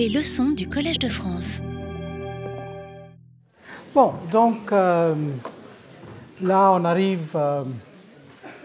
[0.00, 1.60] Les leçons du Collège de France.
[3.94, 5.14] Bon, donc euh,
[6.40, 7.64] là, on arrive euh,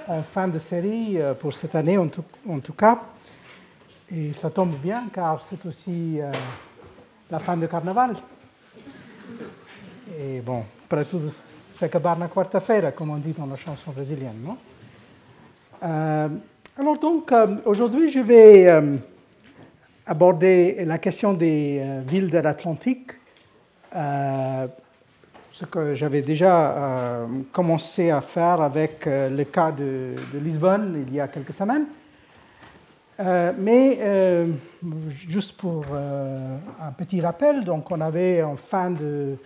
[0.08, 3.02] en fin de série euh, pour cette année, en tout, en tout, cas.
[4.10, 6.20] Et ça tombe bien, car c'est aussi
[7.30, 8.16] la fin du carnaval.
[10.18, 11.20] Et bon, après tout,
[11.70, 14.58] c'est que barna quarta-feira, comme on dit dans la chanson brésilienne, non?
[16.80, 17.34] Alors donc,
[17.66, 19.02] aujourd'hui, je vais
[20.06, 23.14] aborder la question des villes de l'Atlantique
[25.56, 31.14] ce que j'avais déjà euh, commencé à faire avec euh, le cas de, Lisbonne il
[31.14, 31.86] y a quelques semaines.
[33.22, 33.98] Euh, mais
[35.30, 39.38] juste pour un petit rappel, donc on avait en fin de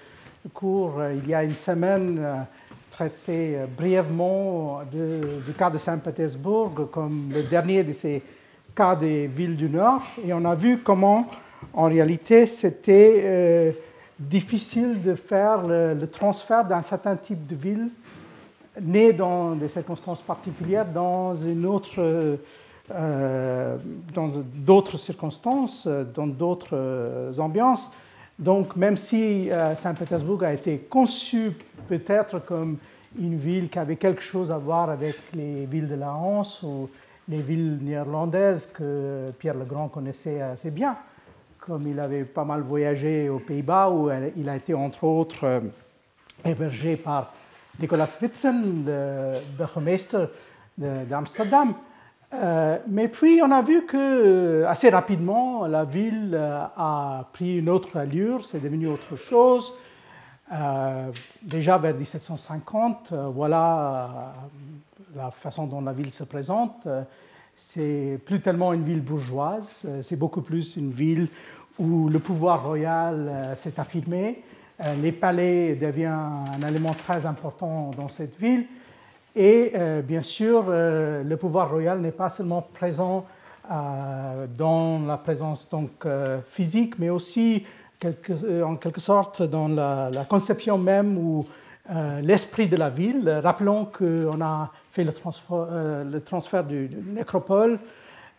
[0.51, 2.47] cours il y a une semaine
[2.89, 8.23] traité brièvement du cas de Saint-Pétersbourg comme le dernier de ces
[8.75, 11.27] cas des villes du Nord et on a vu comment
[11.73, 13.75] en réalité c'était
[14.17, 17.89] difficile de faire le, transfert d'un certain type de ville
[18.81, 22.37] né dans des circonstances particulières dans une autre
[22.91, 23.77] euh,
[24.15, 27.91] dans d'autres circonstances, dans d'autres euh, ambiances.
[28.39, 31.51] Donc, même si euh, Saint-Pétersbourg a été conçu
[31.87, 32.77] peut-être comme
[33.19, 36.89] une ville qui avait quelque chose à voir avec les villes de la Hanse ou
[37.29, 40.97] les villes néerlandaises que Pierre le Grand connaissait assez bien,
[41.59, 45.59] comme il avait pas mal voyagé aux Pays-Bas, où il a été entre autres euh,
[46.43, 47.31] hébergé par
[47.79, 50.25] Nicolas Witzen, le burgemeester
[50.77, 51.73] d'Amsterdam.
[52.33, 57.69] Euh, mais puis on a vu que euh, assez rapidement la ville a pris une
[57.69, 59.73] autre allure, c'est devenu autre chose.
[61.43, 64.33] déjà vers 1750, voilà
[65.15, 66.87] la façon dont la ville se présente
[67.59, 71.27] c'est plus tellement une ville bourgeoise, euh, c'est beaucoup plus une ville
[71.77, 74.41] où le pouvoir royal euh, s'est affirmé.
[74.81, 78.65] Euh, les palais deviennent un élément très important dans cette ville.
[79.35, 79.73] Et
[80.03, 83.25] bien sûr, le pouvoir royal n'est pas seulement présent
[83.69, 86.05] dans la présence donc,
[86.49, 87.63] physique, mais aussi
[88.03, 91.15] en quelque sorte dans la, conception même
[92.21, 93.29] l'esprit de la ville.
[93.43, 97.79] Rappelons qu'on a fait le transfert, euh, le transfert du, nécropole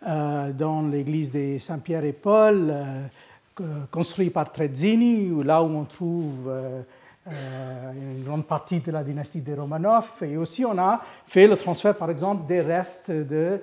[0.06, 3.06] euh, dans l'église de Saint-Pierre et Paul, euh,
[3.90, 6.50] construit par Trezzini, là où on trouve
[7.26, 10.10] une grande partie de la dynastie des Romanov.
[10.22, 13.60] Et aussi, on a fait le transfert, par exemple, des restes de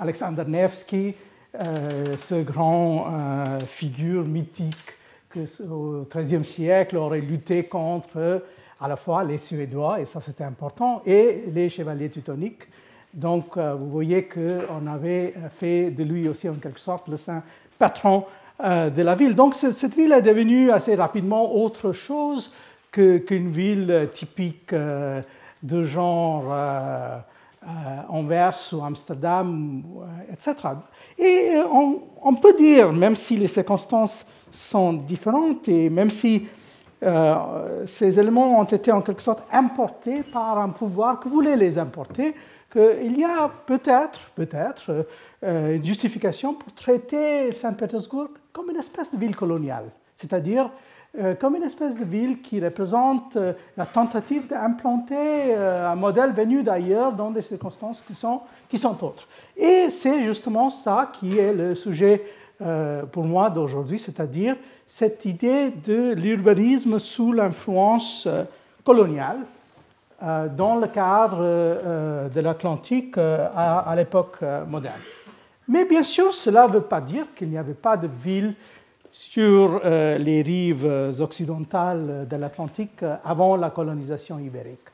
[0.00, 1.14] Alexander Nevsky,
[1.52, 4.94] ce grand figure mythique
[5.28, 5.40] que,
[5.70, 8.42] au XIIIe siècle aurait lutté contre
[8.84, 12.64] à la fois les Suédois, et ça c'était important, et les chevaliers teutoniques.
[13.14, 17.42] Donc euh, vous voyez qu'on avait fait de lui aussi en quelque sorte le saint
[17.78, 18.26] patron
[18.62, 19.34] euh, de la ville.
[19.34, 22.52] Donc cette ville est devenue assez rapidement autre chose
[22.92, 25.22] qu'une ville typique euh,
[25.62, 26.54] de genre
[28.10, 29.82] Anvers ou Amsterdam,
[30.30, 30.54] etc.
[31.16, 31.54] Et
[32.22, 36.46] on, peut dire, même si les circonstances sont différentes et même si
[37.86, 42.34] ces éléments ont été en quelque sorte importés par un pouvoir qui voulait les importer,
[42.74, 45.06] qu'il y a peut-être, peut-être,
[45.44, 50.70] euh, une justification pour traiter Saint-Pétersbourg comme une espèce de ville coloniale, c'est-à-dire
[51.16, 53.38] euh, comme une espèce de ville qui représente
[53.76, 59.28] la tentative d'implanter un modèle venu d'ailleurs dans des circonstances qui sont, qui sont autres.
[59.56, 62.43] Et c'est justement ça qui est le sujet euh,
[63.12, 64.56] pour moi d'aujourd'hui, c'est-à-dire
[64.86, 68.44] cette idée de l'urbanisme sous l'influence euh,
[68.84, 69.38] coloniale
[70.22, 71.38] euh, dans le cadre
[72.28, 74.38] de l'Atlantique à, l'époque
[74.68, 75.00] moderne.
[75.68, 78.54] Mais bien sûr, cela ne veut pas dire qu'il n'y avait pas de villes
[79.10, 80.86] sur les rives
[81.20, 84.88] occidentales de l'Atlantique avant la colonisation ibérique.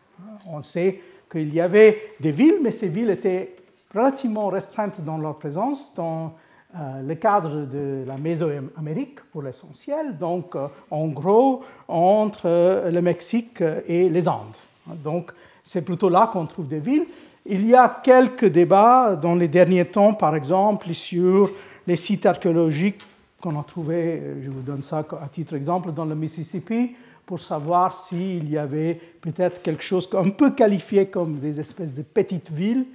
[0.47, 1.01] On sait
[1.31, 3.57] qu'il y avait des villes, mais ces villes étaient
[3.95, 6.35] relativement restreintes dans leur présence, dans
[6.77, 13.03] euh, le cadre de la Mésoamérique pour l'essentiel, donc euh, en gros entre euh, le
[13.03, 14.55] Mexique et les Andes.
[15.03, 15.33] Donc
[15.65, 17.07] c'est plutôt là qu'on trouve des villes.
[17.45, 21.51] Il y a quelques débats dans les derniers temps, par exemple, sur
[21.89, 23.01] les sites archéologiques
[23.41, 26.95] qu'on a trouvés, je vous donne ça à titre d'exemple, dans le Mississippi,
[27.27, 32.03] pour savoir s'il y avait peut-être quelque chose qu'on peut qualifier comme des espèces de
[32.03, 32.87] petites villes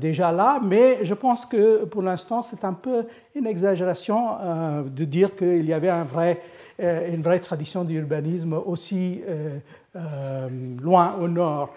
[0.00, 3.04] déjà là, mais je pense que pour l'instant, c'est un peu
[3.34, 5.90] une exagération euh, de dire qu'il y avait
[6.80, 9.20] euh, une vraie tradition d'urbanisme aussi
[10.80, 11.70] loin au nord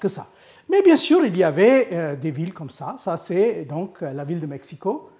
[0.00, 0.28] que ça.
[0.68, 2.94] Mais bien sûr, il y avait des villes comme ça.
[2.98, 5.10] Ça, c'est donc la ville de Mexico,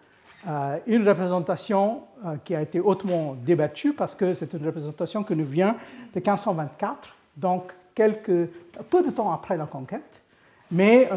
[0.86, 2.02] une représentation
[2.44, 5.76] qui a été hautement débattue parce que c'est une représentation qui nous vient
[6.14, 8.48] de 1524, donc quelques,
[8.88, 10.22] peu de temps après la conquête.
[10.70, 11.08] Mais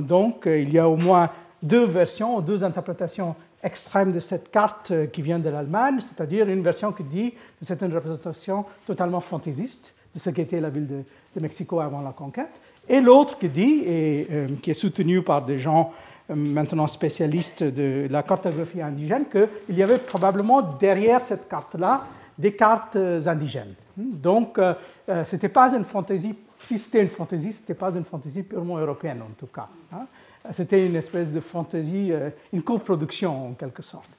[0.00, 1.30] donc il y a au moins
[1.62, 6.92] deux versions, deux interprétations extrêmes de cette carte qui vient de l'Allemagne, c'est-à-dire une version
[6.92, 11.04] qui dit que c'est une représentation totalement fantaisiste de ce qu'était la ville de,
[11.40, 15.58] Mexico avant la conquête, et l'autre qui dit, et euh, qui est soutenu par des
[15.58, 15.92] gens
[16.30, 22.06] euh, maintenant spécialistes de la cartographie indigène, qu'il y avait probablement derrière cette carte-là
[22.38, 23.74] des cartes indigènes.
[23.98, 24.72] Donc, euh,
[25.06, 26.34] ce n'était pas une fantaisie,
[26.66, 29.68] si c'était une fantaisie, ce n'était pas une fantaisie purement européenne en tout cas.
[29.92, 30.06] Hein.
[30.52, 32.12] C'était une espèce de fantaisie,
[32.52, 34.10] une coproduction en quelque sorte.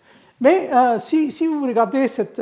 [0.42, 2.42] Mais si, si, vous regardez cette,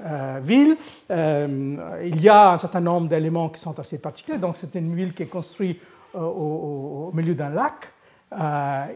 [0.00, 0.76] euh, ville.
[1.10, 4.38] Euh, il y a un certain nombre d'éléments qui sont assez particuliers.
[4.38, 5.80] Donc, c'est une ville qui est construite
[6.14, 7.92] euh, au, milieu d'un lac.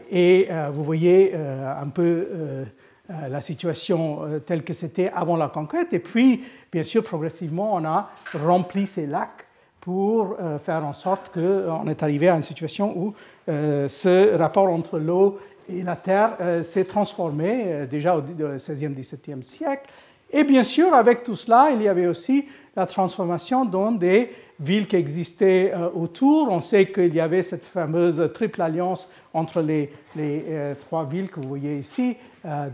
[0.09, 2.67] et vous voyez un peu
[3.09, 5.91] la situation telle que c'était avant la conquête.
[5.91, 9.42] Et puis, bien sûr, progressivement, on a rempli ces lacs
[9.83, 13.13] pour faire en sorte qu'on est arrivé à une situation où
[13.47, 19.89] ce rapport entre l'eau et la terre s'est transformé déjà au XVIe, XVIIe siècle.
[20.31, 22.47] Et bien sûr, avec tout cela, il y avait aussi
[22.77, 26.51] la transformation dans des villes qui existaient euh, autour.
[26.51, 31.39] On sait qu'il y avait cette fameuse triple alliance entre les, euh, trois villes que
[31.39, 32.15] vous voyez ici,
[32.45, 32.69] euh,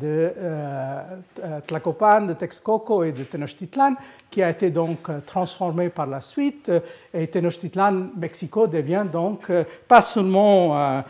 [1.35, 3.95] de Tlacopan, de Texcoco et de Tenochtitlan,
[4.29, 6.71] qui a été donc transformée par la suite.
[7.13, 9.51] Et Tenochtitlan, Mexico, devient donc
[9.87, 11.03] pas seulement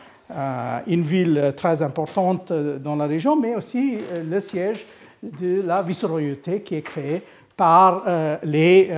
[0.88, 4.86] une ville très importante dans la région, mais aussi le siège
[5.24, 7.24] de la vice-royauté qui est créée
[7.56, 8.04] par
[8.44, 8.92] les,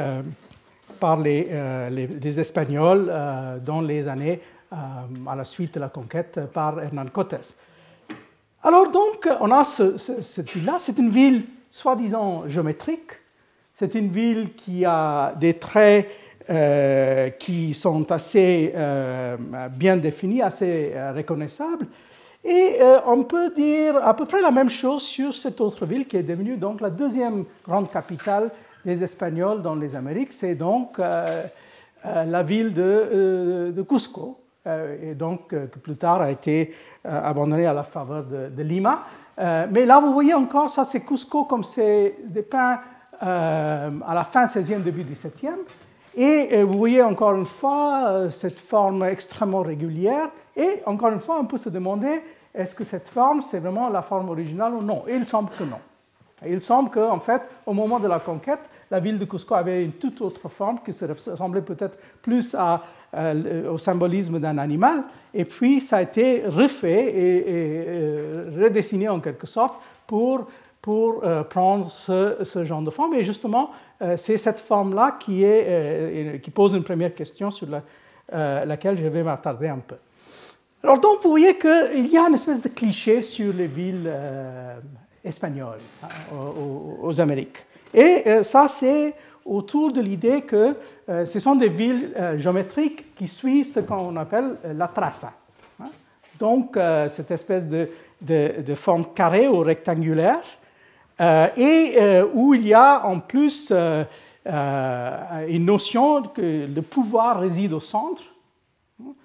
[1.01, 3.11] par les, euh, Espagnols
[3.65, 4.39] dans les années
[4.71, 7.55] à la suite de la conquête par Hernán Cortés.
[8.63, 13.11] Alors donc, on a cette ville-là, c'est une ville soi-disant géométrique,
[13.73, 16.07] c'est une ville qui a des traits
[17.39, 18.73] qui sont assez
[19.71, 21.87] bien définis, assez reconnaissables,
[22.43, 26.07] et euh, on peut dire à peu près la même chose sur cette autre ville
[26.07, 28.49] qui est devenue donc la deuxième grande capitale
[28.85, 30.33] des Espagnols dans les Amériques.
[30.33, 31.43] C'est donc euh,
[32.05, 37.73] euh, la ville de, de Cusco, et donc que plus tard a été abandonnée à
[37.73, 39.05] la faveur de, Lima.
[39.37, 42.79] mais là, vous voyez encore, ça c'est Cusco comme c'est dépeint
[43.19, 45.49] à la fin 16e, début 17e.
[46.15, 51.45] Et vous voyez encore une fois cette forme extrêmement régulière et encore une fois, on
[51.45, 52.21] peut se demander
[52.53, 55.03] est-ce que cette forme, c'est vraiment la forme originale ou non?
[55.07, 55.79] Et il semble que non.
[56.47, 59.93] Il semble qu'en fait, au moment de la conquête, la ville de Cusco avait une
[59.93, 62.83] toute autre forme qui se ressemblait peut-être plus à,
[63.69, 65.03] au symbolisme d'un animal.
[65.33, 69.75] Et puis, ça a été refait et, euh, redessiné en quelque sorte
[70.07, 70.47] pour,
[70.81, 73.13] pour euh, prendre ce, genre de forme.
[73.13, 73.71] Et justement,
[74.01, 79.05] euh, c'est cette forme-là qui, est, qui pose une première question sur la, laquelle je
[79.05, 79.95] vais m'attarder un peu.
[80.83, 84.11] Alors donc vous voyez qu'il y a une espèce de cliché sur les villes
[85.25, 86.07] euh, espagnoles hein,
[87.01, 87.65] aux, Amériques.
[87.93, 89.13] Et euh, ça, c'est
[89.45, 90.75] autour de l'idée que
[91.09, 95.33] euh, ce sont des villes géométriques qui suivent ce qu'on appelle la traça.
[95.79, 95.89] Hein.
[96.39, 96.77] Donc
[97.09, 97.89] cette espèce de,
[98.21, 100.41] de, forme carrée ou rectangulaire,
[101.19, 108.23] et où il y a en plus une notion que le pouvoir réside au centre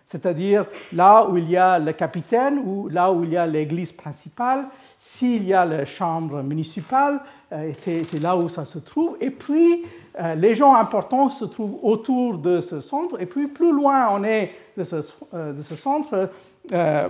[0.06, 3.90] c'est-à-dire là où il y a le capitaine ou là où il y a l'église
[3.90, 7.20] principale, s'il y a la chambre municipale,
[7.52, 9.16] euh, c'est là où ça se trouve.
[9.20, 9.84] Et puis,
[10.18, 13.20] euh, les gens importants se trouvent autour de ce centre.
[13.20, 14.96] Et puis, plus loin on est de ce,
[15.34, 16.30] euh, centre,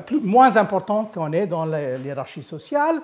[0.07, 3.00] plus, moins important qu'on est dans la hiérarchie sociale.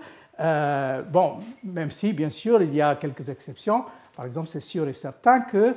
[1.12, 3.84] bon, même si, bien sûr, il y a quelques exceptions.
[4.16, 5.74] Par exemple, c'est sûr et certain que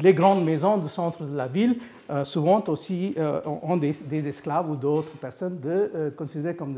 [0.00, 1.78] les grandes maisons du centre de la ville
[2.24, 6.76] souvent aussi euh, ont des, esclaves ou d'autres personnes de, euh, considérées comme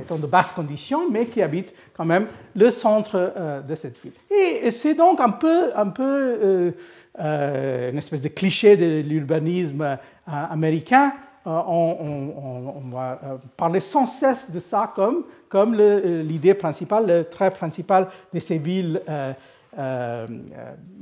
[0.00, 4.12] étant de basse condition, mais qui habitent quand même le centre de cette ville.
[4.30, 6.72] Et, c'est donc un peu, un peu
[7.18, 11.12] une espèce de cliché de l'urbanisme américain.
[11.44, 13.18] On, va
[13.56, 19.02] parler sans cesse de ça comme, comme l'idée principale, le trait principal de ces villes
[19.08, 19.32] euh,
[19.78, 20.26] euh,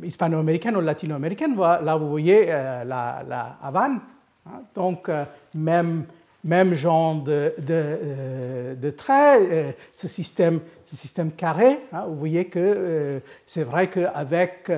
[0.03, 1.57] hispano-américaine ou latino-américaine.
[1.57, 4.01] Là, vous voyez euh, la, Havane.
[4.47, 4.63] Hein.
[4.75, 5.09] donc,
[5.55, 6.05] même,
[6.43, 11.79] même genre de, de, traits, ce, système, ce système carré.
[11.93, 12.05] Hein.
[12.09, 14.71] vous voyez que c'est vrai qu'avec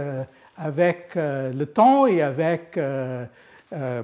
[0.57, 2.79] avec, le temps et avec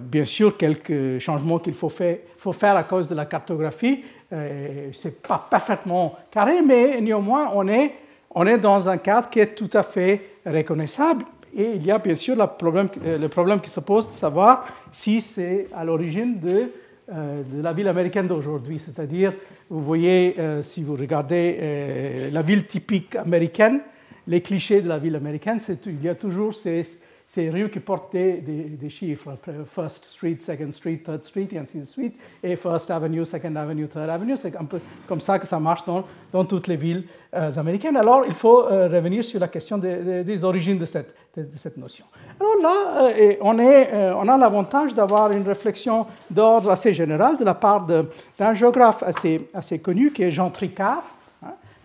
[0.01, 1.93] bien sûr quelques changements qu'il faut,
[2.39, 7.69] faut, faire à cause de la cartographie, ce n'est pas parfaitement carré, mais néanmoins, on
[7.69, 7.93] est,
[8.31, 11.25] on est dans un cadre qui est tout à fait reconnaissable.
[11.55, 14.67] Et il y a bien sûr le problème, le problème qui se pose de savoir
[14.93, 16.71] si c'est à l'origine de,
[17.09, 18.79] de, la ville américaine d'aujourd'hui.
[18.79, 19.33] C'est-à-dire,
[19.69, 23.81] vous voyez, si vous regardez la ville typique américaine,
[24.29, 26.85] les clichés de la ville américaine, il y a toujours ces,
[27.33, 29.37] ces rues qui portent des, chiffres,
[29.73, 32.11] First Street, Second Street, Third Street, et ainsi de
[32.43, 34.37] et First Avenue, Second Avenue, Third Avenue.
[34.37, 37.97] C'est un peu comme ça que ça marche dans, dans toutes les villes euh, américaines.
[37.97, 42.05] Alors, il faut euh, revenir sur la question des origines de cette, de, cette, notion.
[42.41, 47.45] Alors là, euh, on, est, on, a l'avantage d'avoir une réflexion d'ordre assez général de
[47.45, 51.05] la part d'un géographe assez, assez connu qui est Jean Tricard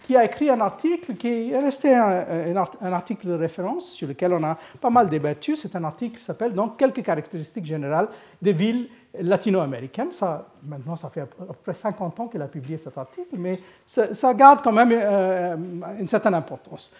[0.06, 2.56] qui a écrit un article qui est resté un,
[2.94, 5.56] article de référence sur lequel on a pas mal débattu.
[5.56, 8.10] C'est un article qui s'appelle donc Quelques caractéristiques générales
[8.40, 8.88] des villes
[9.20, 10.12] latino-américaines.
[10.12, 13.60] Ça, maintenant, ça fait à peu près 50 ans qu'il a publié cet article, mais
[13.86, 15.56] ça, garde quand même euh,
[16.00, 16.94] une certaine importance.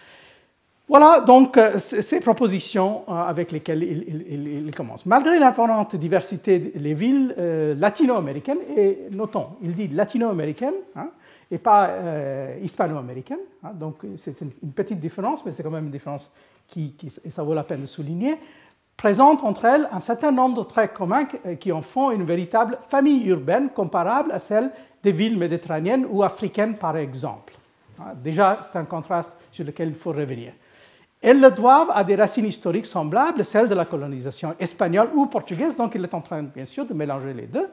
[0.88, 5.06] Voilà donc euh, ces propositions euh, avec lesquelles il, commence.
[5.06, 7.34] Malgré l'importante diversité des villes
[7.78, 11.10] latino-américaines, et notons, il dit latino-américaines, hein,
[11.50, 13.38] et pas euh, hispano-américaine.
[13.62, 13.72] Hein.
[13.74, 16.32] donc c'est une, petite différence, mais c'est quand même une différence
[16.68, 18.36] qui, et ça vaut la peine de souligner,
[18.96, 21.26] présente entre elles un certain nombre de traits communs
[21.60, 24.70] qui en font une véritable famille urbaine comparable à celle
[25.02, 27.54] des villes méditerranéennes ou africaines par exemple.
[28.00, 28.14] Hein.
[28.16, 30.52] déjà, c'est un contraste sur lequel il faut revenir.
[31.22, 35.76] Elles le doivent à des racines historiques semblables, celles de la colonisation espagnole ou portugaise,
[35.76, 37.68] donc il est en train bien sûr de mélanger les deux,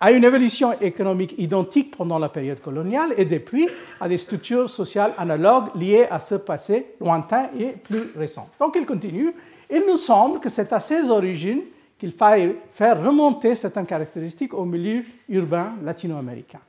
[0.00, 3.68] à une évolution économique identique pendant la période coloniale et depuis
[4.00, 8.48] à des structures sociales analogues liées à ce passé lointain et plus récent.
[8.60, 9.34] Donc il continue.
[9.70, 11.62] Il nous semble que c'est à ses origines
[11.98, 16.60] qu'il faille faire remonter certaines caractéristiques au milieu urbain latino-américain.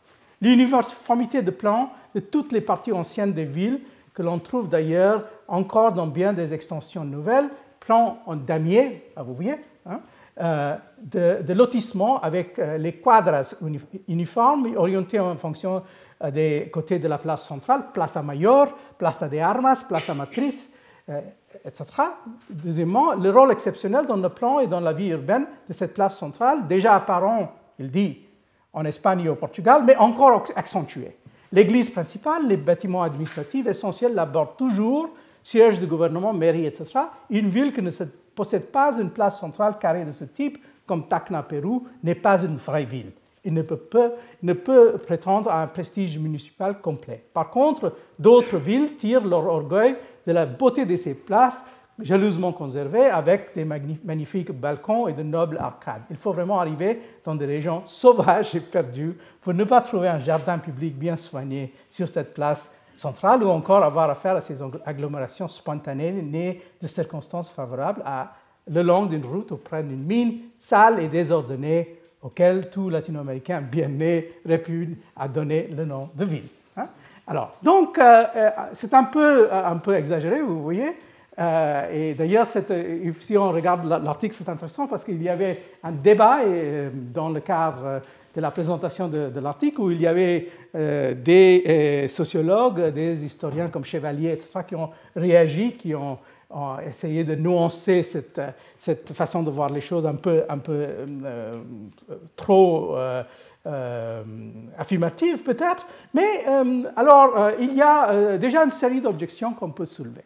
[0.41, 3.81] L'uniformité de plan de toutes les parties anciennes des villes,
[4.13, 9.55] que l'on trouve d'ailleurs encore dans bien des extensions nouvelles, plans en damier, vous voyez,
[9.85, 9.99] hein,
[10.41, 13.55] euh, de, lotissement avec euh, les quadras
[14.07, 15.83] uniformes orientés en fonction
[16.23, 18.67] euh, des côtés de la place centrale, Plaza Mayor,
[18.97, 20.71] Plaza de Armas, Plaza Matriz,
[21.65, 21.85] etc.
[22.49, 26.17] Deuxièmement, le rôle exceptionnel dans le plan et dans la vie urbaine de cette place
[26.17, 28.19] centrale, déjà apparent, il dit,
[28.71, 31.17] en Espagne et au Portugal, mais encore accentué.
[31.51, 35.09] L'église principale, les bâtiments administratifs essentiels l'abordent toujours,
[35.43, 36.99] siège de gouvernement, mairie, etc.
[37.29, 38.03] Une ville qui ne se
[38.39, 42.55] possède pas une place centrale carrée de ce type, comme Tacna, Pérou, n'est pas une
[42.55, 43.11] vraie ville.
[43.43, 47.21] Il ne peut, ne peut prétendre à un prestige municipal complet.
[47.33, 51.65] Par contre, d'autres villes tirent leur orgueil de la beauté de ces places
[51.99, 56.03] jalousement conservées avec des magnifiques balcons et de nobles arcades.
[56.09, 60.19] Il faut vraiment arriver dans des régions sauvages et perdues pour ne pas trouver un
[60.19, 65.47] jardin public bien soigné sur cette place centrale ou encore avoir affaire à ces agglomérations
[65.47, 68.33] spontanées nées de circonstances favorables à,
[68.69, 74.33] le long d'une route auprès d'une mine sale et désordonnée auquel tout latino-américain bien né
[74.45, 76.47] répugne à donner le nom de ville.
[76.75, 76.87] Hein.
[77.25, 80.97] Alors, donc, euh, euh, c'est un peu, un peu exagéré, vous voyez.
[81.39, 86.39] Euh, et d'ailleurs, si on regarde l'article, c'est intéressant parce qu'il y avait un débat
[87.13, 88.01] dans le cadre
[88.35, 93.69] de la présentation de, l'article où il y avait euh, des euh, sociologues, des historiens
[93.69, 96.17] comme Chevalier, etc., qui ont réagi, qui ont,
[96.83, 98.41] essayé de nuancer cette,
[99.13, 101.61] façon de voir les choses un peu, un peu euh,
[102.35, 102.95] trop
[104.75, 105.85] affirmative peut-être.
[106.11, 106.45] Mais
[106.95, 110.23] alors, il y a déjà une série d'objections qu'on peut soulever.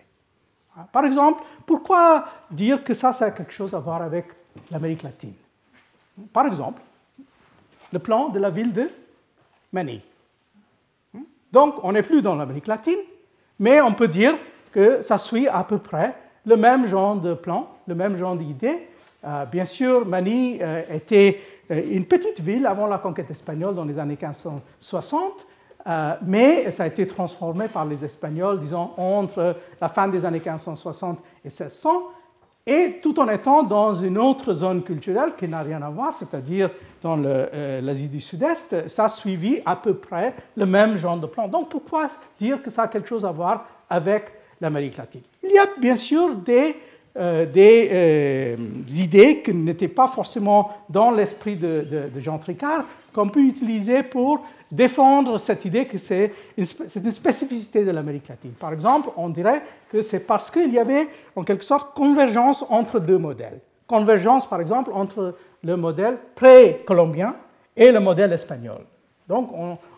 [0.93, 4.27] Par exemple, pourquoi dire que ça, ça a quelque chose à voir avec
[4.71, 5.33] l'Amérique latine?
[6.31, 6.81] Par exemple,
[7.93, 8.89] le plan de la ville de
[9.71, 10.01] Manille.
[11.51, 12.99] Donc, on n'est plus dans l'Amérique latine,
[13.59, 14.33] mais on peut dire
[14.71, 18.87] que ça suit à peu près le même genre de plan, le même genre d'idée.
[19.23, 21.39] Euh, bien sûr, Manille euh, était
[21.71, 25.47] euh, une petite ville avant la conquête espagnole dans les années 1560,
[26.25, 31.19] mais ça a été transformé par les Espagnols, disons, entre la fin des années 1560
[31.45, 32.03] et 1600
[32.65, 36.69] et tout en étant dans une autre zone culturelle qui n'a rien à voir, c'est-à-dire
[37.01, 41.27] dans euh, l'Asie du Sud-Est, ça a suivi à peu près le même genre de
[41.27, 41.47] plan.
[41.47, 42.07] Donc pourquoi
[42.39, 45.21] dire que ça a quelque chose à voir avec l'Amérique latine?
[45.43, 46.77] Il y a bien sûr des,
[47.17, 48.55] euh, des euh,
[48.89, 55.37] idées qui n'étaient pas forcément dans l'esprit de, Jean Tricard, qu'on peut utiliser pour défendre
[55.37, 58.53] cette idée que c'est une, spécificité de l'Amérique latine.
[58.59, 62.99] Par exemple, on dirait que c'est parce qu'il y avait en quelque sorte convergence entre
[62.99, 63.59] deux modèles.
[63.87, 67.35] Convergence, par exemple, entre le modèle pré-colombien
[67.75, 68.81] et le modèle espagnol.
[69.27, 69.51] Donc,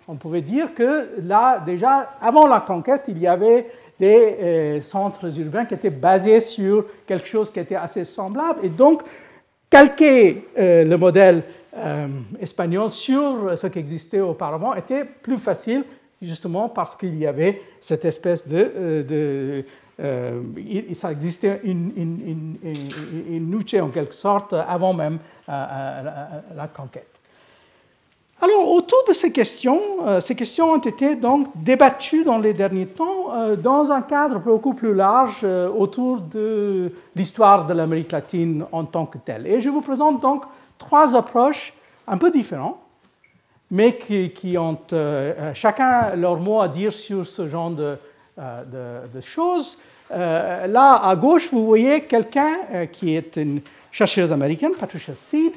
[0.08, 3.68] on pouvait dire que là, déjà, avant la conquête, il y avait
[4.00, 8.60] des euh, centres urbains qui étaient basés sur quelque chose qui était assez semblable.
[8.64, 9.02] Et donc,
[9.70, 11.44] calquer euh, le modèle
[11.76, 12.08] euh,
[12.40, 15.84] espagnol sur ce qui existait auparavant était plus facile,
[16.22, 19.64] justement parce qu'il y avait cette espèce de...
[20.94, 22.58] ça existait une,
[23.30, 27.16] une, en quelque sorte avant même la conquête.
[28.42, 32.86] Alors, autour de ces questions, euh, ces questions ont été donc débattues dans les derniers
[32.86, 38.66] temps euh, dans un cadre beaucoup plus large euh, autour de l'histoire de l'Amérique latine
[38.74, 39.48] en tant que telle.
[39.48, 40.44] Et je vous présente donc
[40.78, 41.74] trois approches
[42.08, 42.78] un peu différentes,
[43.72, 44.78] mais qui, ont
[45.54, 47.98] chacun leur mot à dire sur ce genre de,
[48.38, 49.80] de choses.
[50.12, 55.54] là, à gauche, vous voyez quelqu'un qui est une chercheuse américaine, Patricia Seed,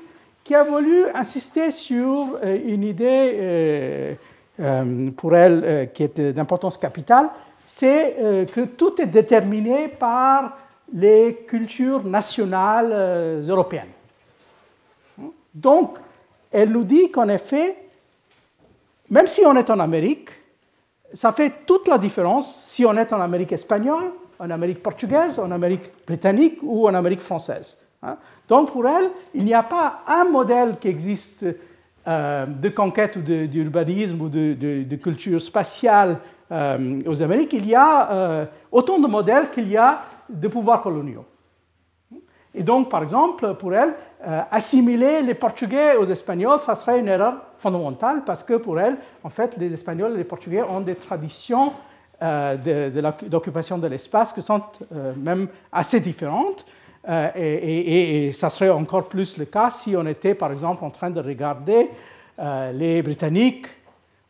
[0.48, 4.14] qui a voulu insister sur euh, une idée euh,
[4.60, 7.28] euh, pour elle qui est d'importance capitale,
[7.66, 10.56] c'est que tout est déterminé par
[10.90, 13.92] les cultures nationales européennes.
[15.54, 15.98] Donc,
[16.50, 17.76] elle nous dit qu'en effet,
[19.10, 20.30] même si on est en Amérique,
[21.14, 25.50] ça fait toute la différence si on est en Amérique espagnole, en Amérique portugaise, en
[25.50, 27.78] Amérique britannique ou en Amérique française.
[28.02, 28.16] Hein.
[28.48, 31.44] Donc pour elle, il n'y a pas un modèle qui existe
[32.06, 36.18] euh, de conquête ou d'urbanisme ou de, culture spatiale
[36.50, 40.80] euh, aux Amériques, il y a euh, autant de modèles qu'il y a de pouvoirs
[40.80, 41.26] coloniaux.
[42.58, 43.94] Et donc, par exemple, pour elle,
[44.50, 49.30] assimiler les Portugais aux Espagnols, ça serait une erreur fondamentale parce que pour elle, en
[49.30, 51.72] fait, les Espagnols et les Portugais ont des traditions
[52.20, 54.62] d'occupation de, l'espace qui sont
[55.16, 56.66] même assez différentes.
[57.08, 61.10] Euh, et, ça serait encore plus le cas si on était, par exemple, en train
[61.10, 61.88] de regarder
[62.38, 63.66] euh, les Britanniques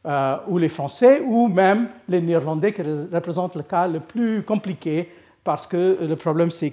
[0.07, 5.11] euh, ou les Français ou même les Néerlandais qui représentent le cas le plus compliqué
[5.43, 6.71] parce que le problème c'est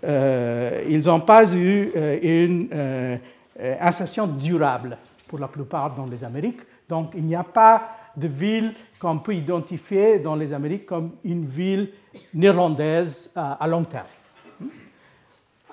[0.00, 3.18] qu'ils n'ont pas eu une
[3.80, 6.60] insertion durable pour la plupart dans les Amériques.
[6.88, 11.46] Donc il n'y a pas de ville qu'on peut identifier dans les Amériques comme une
[11.46, 11.90] ville
[12.32, 14.06] néerlandaise à long terme.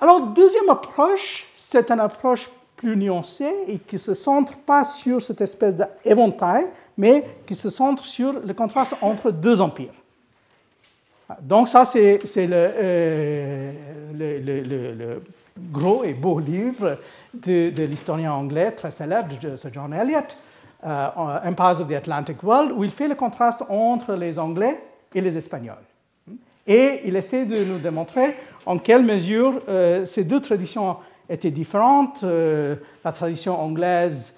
[0.00, 5.40] Alors, deuxième approche, c'est une approche plus nuancée et qui se centre pas sur cette
[5.40, 6.66] espèce d'éventail,
[6.98, 9.94] mais qui se centre sur le contraste entre deux empires.
[11.40, 13.72] Donc ça, c'est euh,
[14.14, 15.22] le,
[15.72, 16.98] gros et beau livre
[17.32, 20.20] de, l'historien anglais très célèbre, Sir John Eliot,
[20.84, 24.78] euh, Empires of the Atlantic World, où il fait le contraste entre les Anglais
[25.14, 25.76] et les Espagnols.
[26.66, 30.96] Et il essaie de nous démontrer en quelle mesure euh, ces deux traditions
[31.28, 32.22] étaient différentes.
[32.22, 34.34] Euh, la tradition anglaise,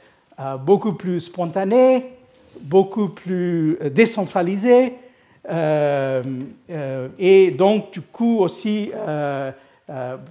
[0.60, 2.12] beaucoup plus spontanée,
[2.60, 4.92] beaucoup plus décentralisée,
[5.48, 8.90] et donc du coup aussi,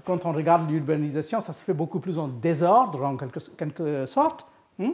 [0.05, 4.45] quand on regarde l'urbanisation, ça se fait beaucoup plus en désordre en quelque, sorte.
[4.81, 4.93] Hein.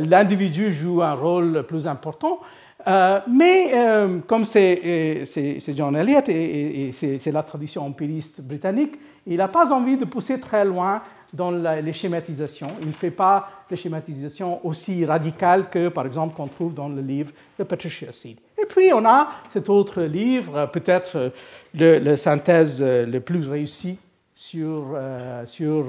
[0.00, 2.40] L'individu joue un rôle plus important.
[2.86, 5.24] Euh, mais euh, comme c'est
[5.74, 10.64] John Eliot et, c'est la tradition empiriste britannique, il n'a pas envie de pousser très
[10.64, 11.02] loin
[11.34, 12.68] dans les schématisations.
[12.80, 17.02] Il ne fait pas des schématisations aussi radicales que, par exemple, qu'on trouve dans le
[17.02, 18.38] livre de Patricia Seed.
[18.56, 21.32] Et puis, on a cet autre livre, peut-être
[21.74, 23.98] le, synthèse le plus réussi
[24.34, 24.96] sur,
[25.44, 25.86] sur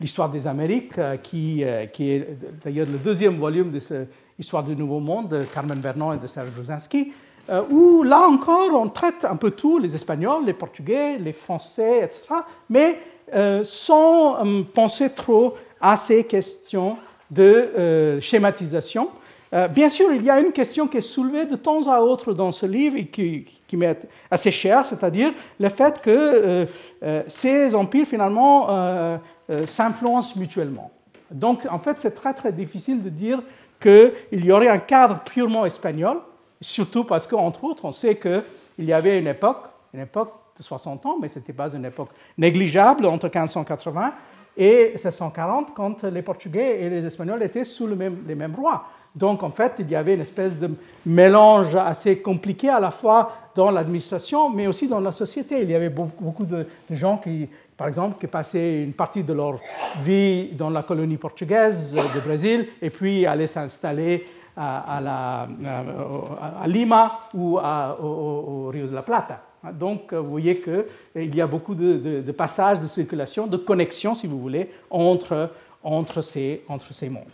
[0.00, 4.06] l'histoire des Amériques, qui, qui est d'ailleurs le deuxième volume de ce
[4.40, 7.12] Histoire du Nouveau Monde de Carmen Vernon et de Serge Brzezinski,
[7.50, 12.04] euh, où là encore on traite un peu tout, les Espagnols, les Portugais, les Français,
[12.04, 12.36] etc.,
[12.70, 12.98] mais
[13.34, 16.96] euh, sans euh, penser trop à ces questions
[17.30, 19.08] de schématisation.
[19.70, 22.50] bien sûr, il y a une question qui est soulevée de temps à autre dans
[22.50, 26.66] ce livre et qui, qui m'est assez chère, c'est-à-dire le fait que
[27.28, 29.20] ces empires finalement
[29.64, 30.90] s'influencent mutuellement.
[31.30, 33.40] Donc, en fait, c'est très très difficile de dire
[33.80, 36.18] qu'il y aurait un cadre purement espagnol,
[36.60, 41.06] surtout parce qu'entre autres, on sait qu'il y avait une époque, une époque de 60
[41.06, 44.12] ans, mais ce n'était pas une époque négligeable entre 1580
[44.56, 48.84] et 1640, quand les Portugais et les Espagnols étaient sous les mêmes rois.
[49.14, 50.70] Donc, en fait, il y avait une espèce de
[51.04, 55.62] mélange assez compliqué à la fois dans l'administration, mais aussi dans la société.
[55.62, 59.58] Il y avait beaucoup de, gens qui, par exemple, qui passaient une partie de leur
[60.02, 64.24] vie dans la colonie portugaise du Brésil et puis allaient s'installer
[64.56, 65.48] à,
[66.66, 69.42] Lima ou au, Rio de la Plata.
[69.72, 74.40] Donc, vous voyez qu'il y a beaucoup de, passages de circulation, de connexions, si vous
[74.40, 75.50] voulez, entre,
[75.82, 77.24] entre, ces, entre ces mondes.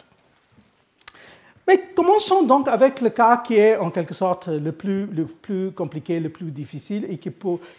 [1.69, 5.73] Mais commençons donc avec le cas qui est en quelque sorte le plus, le plus
[5.73, 7.33] compliqué, le plus difficile et qui,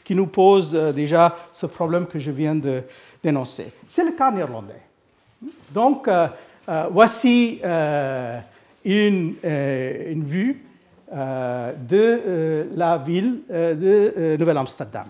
[0.03, 2.83] qui nous pose déjà ce problème que je viens de
[3.23, 3.71] dénoncer.
[3.87, 4.81] C'est le cas néerlandais.
[5.71, 6.09] Donc,
[6.91, 7.61] voici
[8.83, 10.66] une, une, vue
[11.11, 15.07] de la ville de Nouvelle-Amsterdam.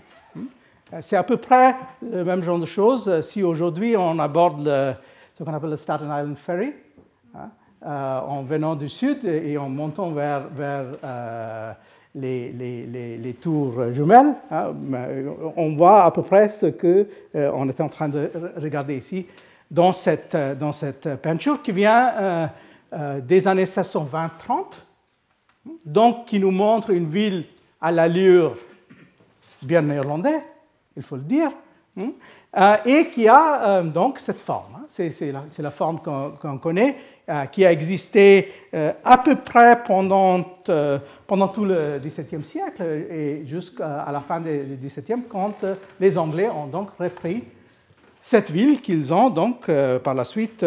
[1.01, 4.95] C'est à peu près le même genre de choses si aujourd'hui on aborde
[5.37, 6.73] ce qu'on appelle le Staten Island Ferry,
[7.35, 7.49] hein,
[7.85, 11.73] euh, en venant du sud et en montant vers, vers euh,
[12.15, 14.33] les, les, les, tours jumelles.
[14.49, 14.73] Hein,
[15.55, 17.05] on voit à peu près ce qu'on
[17.35, 19.27] euh, est en train de regarder ici
[19.69, 22.49] dans cette, dans cette peinture qui vient
[23.21, 24.29] des années 1620-30,
[25.85, 27.45] donc qui nous montre une ville
[27.81, 28.55] à l'allure
[29.61, 30.41] bien néerlandaise
[30.97, 31.51] il faut le dire,
[31.97, 32.11] hein,
[32.57, 34.75] euh, et qui a euh, donc cette forme.
[34.75, 34.85] Hein.
[34.87, 36.95] c'est la, forme qu'on connaît,
[37.29, 38.51] euh, qui a existé
[39.03, 40.43] à peu près pendant,
[41.27, 45.63] pendant tout le XVIIe siècle et jusqu'à la fin du XVIIe, quand
[45.99, 47.43] les Anglais ont donc repris
[48.21, 49.69] cette ville qu'ils ont donc
[50.03, 50.65] par la suite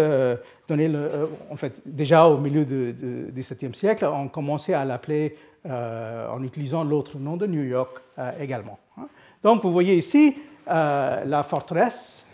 [0.76, 6.84] le, en fait, déjà au milieu du XVIIe siècle, ont commencé à l'appeler en utilisant
[6.84, 8.00] l'autre nom de New York
[8.38, 8.78] également.
[8.96, 9.08] Hein.
[9.42, 10.34] Donc vous voyez ici
[10.68, 12.26] euh, la forteresse,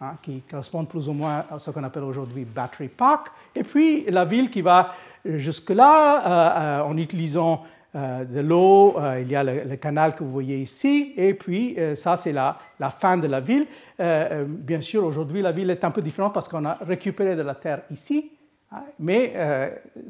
[0.00, 4.04] hein, qui correspond plus ou moins à ce qu'on appelle aujourd'hui Battery Park, et puis
[4.10, 4.92] la ville qui va
[5.24, 7.62] jusque-là euh, euh, en utilisant
[7.94, 12.32] de l'eau, il y a le, canal que vous voyez ici, et puis ça c'est
[12.32, 13.66] la, la, fin de la ville.
[13.98, 17.54] bien sûr, aujourd'hui la ville est un peu différente parce qu'on a récupéré de la
[17.54, 18.32] terre ici,
[18.72, 19.32] hein, mais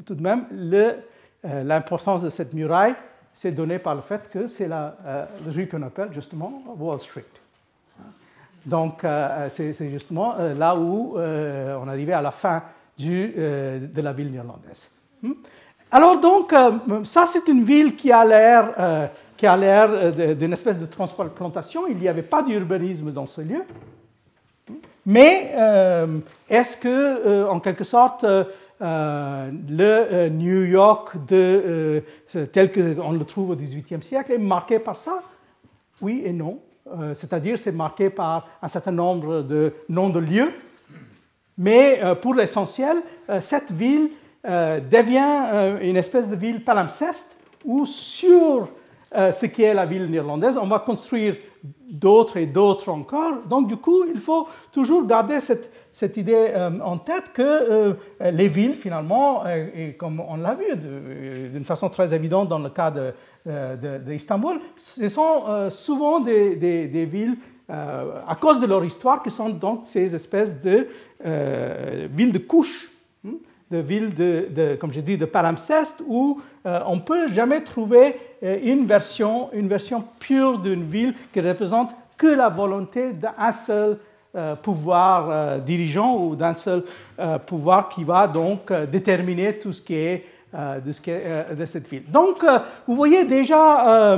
[0.03, 0.47] tout de même
[1.43, 2.95] l'importance de cette muraille
[3.35, 7.25] c'est donné par le fait que c'est la, euh, rue qu'on appelle justement Wall Street.
[8.65, 12.63] Donc, euh, c'est justement euh, là où on arrivait à la fin
[12.97, 14.89] de la ville néerlandaise.
[15.21, 15.33] Hmm?
[15.95, 16.53] Alors, donc,
[17.05, 21.87] ça, c'est une ville qui a l'air qui a l'air d'une espèce de transplantation.
[21.87, 23.63] Il n'y avait pas d'urbanisme dans ce lieu.
[25.05, 25.53] Mais
[26.49, 28.25] est-ce que, en quelque sorte,
[28.81, 32.03] euh, le euh, New York de,
[32.35, 35.23] euh, tel qu'on le trouve au XVIIIe siècle est marqué par ça?
[36.01, 36.59] Oui et non.
[37.15, 40.51] C'est-à-dire c'est marqué par un certain nombre de noms de lieux.
[41.57, 42.97] Mais pour l'essentiel,
[43.41, 44.11] cette ville
[44.45, 48.69] devient une espèce de ville palimpseste où sur
[49.11, 51.35] ce qui est la ville néerlandaise, on va construire
[51.89, 53.43] d'autres et d'autres encore.
[53.47, 57.93] Donc du coup, il faut toujours garder cette, cette idée euh, en tête que euh,
[58.19, 60.65] les villes, finalement, euh, et comme on l'a vu
[61.49, 62.91] d'une façon très évidente dans le cas
[64.05, 67.37] d'Istanbul, de, ce sont souvent des, des, villes,
[67.69, 70.87] à cause de leur histoire, qui sont donc ces espèces de
[72.11, 72.91] villes de couches,
[73.25, 73.33] hein,
[73.71, 78.85] de villes, de, comme je dis, de palimpseste, où on ne peut jamais trouver une
[78.85, 83.97] version, une version pure d'une ville qui représente que la volonté d'un seul
[84.35, 86.83] euh, pouvoir euh, dirigeant ou d'un seul
[87.19, 91.65] euh, pouvoir qui va donc déterminer tout ce qui est de, ce qui est, de
[91.65, 92.03] cette ville.
[92.07, 92.45] Donc,
[92.87, 94.17] vous voyez déjà,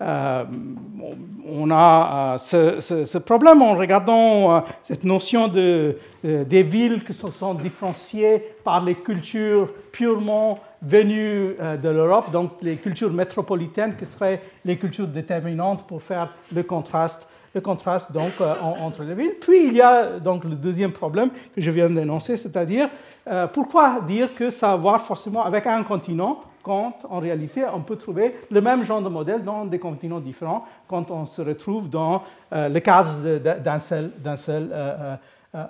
[0.00, 8.42] on a ce, problème en regardant cette notion de, des villes qui se sont différenciées
[8.64, 15.06] par les cultures purement venues de l'Europe, donc les cultures métropolitaines qui seraient les cultures
[15.06, 19.34] déterminantes pour faire le contraste le contraste donc euh, entre les villes.
[19.40, 22.88] Puis il y a donc le deuxième problème que je viens d'énoncer, c'est-à-dire
[23.28, 27.82] euh, pourquoi dire que ça va voir forcément avec un continent quand en réalité on
[27.82, 31.88] peut trouver le même genre de modèle dans des continents différents quand on se retrouve
[31.88, 35.18] dans euh, le cadre d'un seul, seul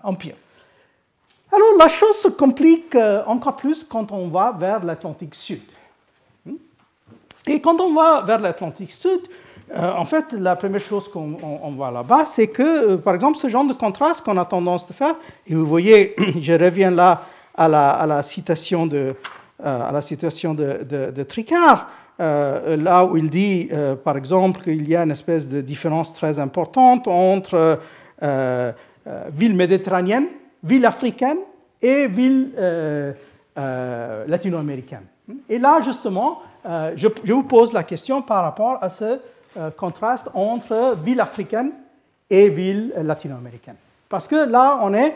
[0.02, 0.36] empire.
[1.52, 5.60] Alors la chose se complique encore plus quand on va vers l'Atlantique Sud.
[7.46, 9.20] Et quand on va vers l'Atlantique Sud,
[9.72, 13.48] euh, en fait, la première chose qu'on voit là-bas, c'est que, euh, par exemple, ce
[13.48, 15.14] genre de contraste qu'on a tendance de faire,
[15.46, 17.22] et vous voyez, je reviens là
[17.56, 19.12] à la, citation de, euh,
[19.64, 23.70] à la citation de, Tricard, là où il dit,
[24.04, 27.78] par exemple, qu'il y a une espèce de différence très importante entre
[28.20, 30.26] ville méditerranéenne,
[30.62, 31.38] ville africaine
[31.80, 32.50] et ville
[33.56, 35.04] latino-américaine.
[35.48, 39.18] Et là, justement, je, je, vous pose la question par rapport à ce
[39.56, 41.70] euh, contraste entre ville africaine
[42.28, 43.76] et ville latino-américaine.
[44.08, 45.14] Parce que là, on est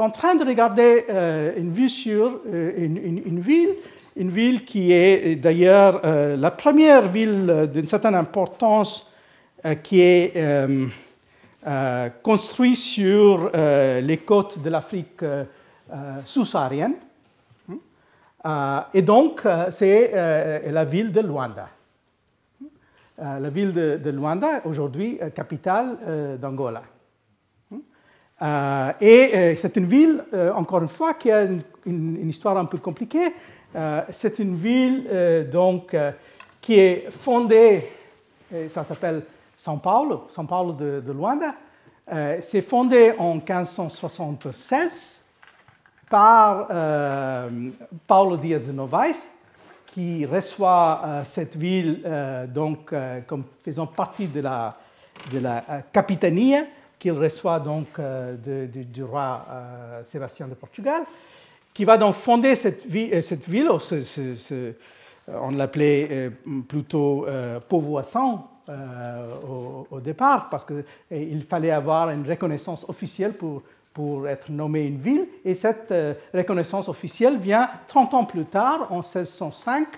[0.00, 3.74] en train de regarder euh, une vue sur euh, une, ville,
[4.16, 9.10] une ville qui est d'ailleurs la première ville d'une certaine importance
[9.82, 10.32] qui est
[12.22, 15.22] construite sur les côtes de l'Afrique
[16.24, 16.94] sous-saharienne.
[18.94, 20.12] et donc, c'est
[20.66, 21.68] la ville de Luanda.
[23.18, 26.82] la ville de, Luanda, aujourd'hui capitale d'Angola.
[28.40, 30.24] Et c'est une ville,
[30.54, 31.46] encore une fois, qui a
[31.86, 33.34] une, histoire un peu compliquée.
[34.10, 35.94] c'est une ville donc,
[36.60, 37.90] qui est fondée,
[38.68, 39.22] ça s'appelle
[39.58, 41.54] São Paulo, São Paulo de, Luanda.
[42.40, 45.26] c'est fondé en 1576
[46.10, 47.48] par euh,
[48.06, 49.28] Paulo Dias de Novaes,
[49.86, 52.92] qui reçoit euh, cette ville euh, donc,
[53.26, 54.76] comme faisant partie de la
[55.92, 56.56] capitanie
[57.00, 59.44] qu'il reçoit donc du roi
[60.04, 61.02] Sébastien de Portugal,
[61.74, 62.84] qui va donc fonder cette,
[63.22, 63.68] cette ville,
[65.26, 66.30] on l'appelait
[66.68, 67.26] plutôt
[67.68, 68.40] Povoisson
[69.90, 75.26] au, départ, parce qu'il fallait avoir une reconnaissance officielle pour pour être nommé une ville.
[75.44, 79.88] Et cette euh, reconnaissance officielle vient 30 ans plus tard, en 1605,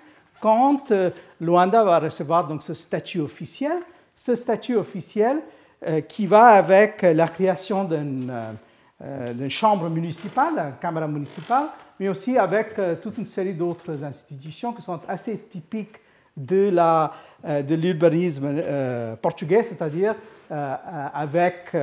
[0.41, 1.11] quand euh,
[1.41, 3.79] Luanda va recevoir donc ce statut officiel.
[4.15, 5.41] Ce statut officiel euh,
[6.09, 8.31] qui va avec la création d'une
[9.49, 11.67] chambre municipale, une caméra municipale,
[11.99, 15.99] mais aussi avec toute une série d'autres institutions qui sont assez typiques
[16.37, 16.71] de
[17.75, 18.63] l'urbanisme
[19.21, 20.15] portugais, c'est-à-dire
[20.51, 21.75] avec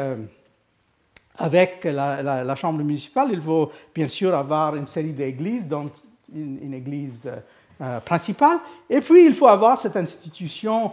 [1.40, 5.90] avec la, Chambre municipale, il faut bien sûr avoir une série d'églises, dont
[6.36, 7.38] une, église euh,
[7.82, 8.58] euh, principale,
[8.90, 10.90] et puis il faut avoir cette institution euh,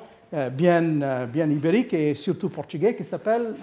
[0.52, 3.54] bien, bien ibérique et surtout portugaise qui s'appelle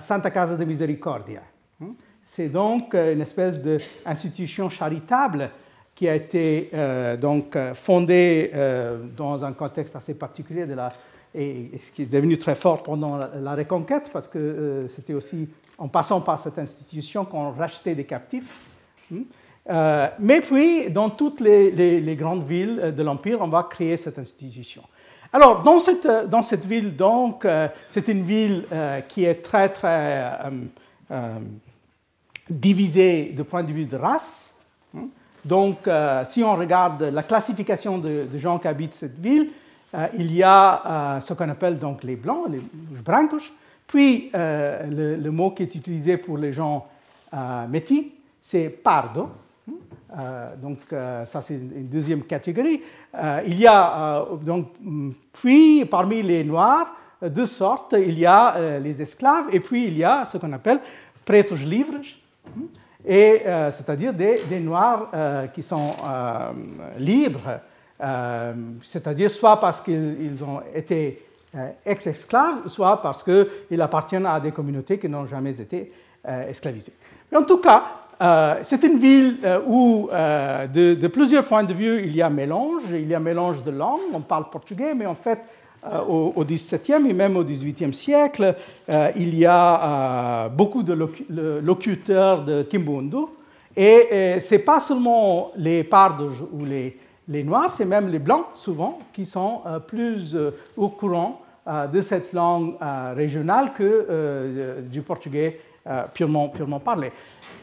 [0.00, 1.42] Santa Casa de Misericordia.
[1.80, 1.92] Hmm?
[2.22, 5.50] C'est donc une espèce d'institution charitable
[5.94, 6.70] qui a été
[7.20, 8.50] donc fondée
[9.16, 10.92] dans un contexte assez particulier de la
[11.34, 15.88] et, qui est devenu très fort pendant la, Reconquête, parce que euh, c'était aussi en
[15.88, 18.60] passant par cette institution qu'on rachetait des captifs.
[19.10, 19.22] Hmm?
[19.70, 24.82] Euh, mais puis, dans toutes les, grandes villes de l'Empire, on va créer cette institution.
[25.34, 28.64] Alors, dans cette, dans cette ville, donc, euh, c'est une ville
[29.08, 30.38] qui est très, très
[32.48, 34.54] divisée du point de vue de race.
[34.94, 35.08] Hmm.
[35.44, 35.88] Donc,
[36.26, 39.50] si on regarde la classification de, gens qui habitent cette ville,
[39.94, 40.82] euh, il y a
[41.16, 42.60] euh, ce qu'on appelle donc les blancs, les
[43.04, 43.52] brancos,
[43.86, 46.86] puis euh, le, mot qui est utilisé pour les gens
[47.68, 48.06] métis,
[48.40, 49.28] c'est pardo.
[50.60, 52.82] Donc ça c'est une deuxième catégorie.
[53.46, 54.68] il y a donc
[55.32, 57.94] puis parmi les noirs deux sortes.
[57.98, 60.80] Il y a les esclaves et puis il y a ce qu'on appelle
[61.24, 61.94] pretos livres,
[63.04, 65.10] et c'est-à-dire des, des, noirs
[65.54, 65.92] qui sont
[66.98, 67.60] libres
[68.00, 71.24] euh, c'est-à-dire soit parce qu'ils ont été
[71.54, 75.92] euh, ex-esclaves, soit parce qu'ils appartiennent à des communautés qui n'ont jamais été
[76.26, 76.92] euh, esclavisées.
[77.30, 77.84] Mais en tout cas,
[78.62, 82.82] c'est une ville où, de, plusieurs points de vue, il y a mélange.
[82.92, 84.00] Il y a mélange de langues.
[84.12, 85.40] On parle portugais, mais en fait,
[86.08, 88.54] au, XVIIe et même au XVIIIe siècle,
[89.16, 90.92] il y a beaucoup de
[91.60, 93.26] locuteurs de Kimbundu.
[93.76, 98.98] Et ce n'est pas seulement les Pardos ou les Noirs, c'est même les Blancs, souvent,
[99.12, 102.74] qui sont euh, plus euh, au courant euh, de cette langue
[103.14, 105.58] régionale que du portugais
[106.14, 107.12] purement, purement parlé.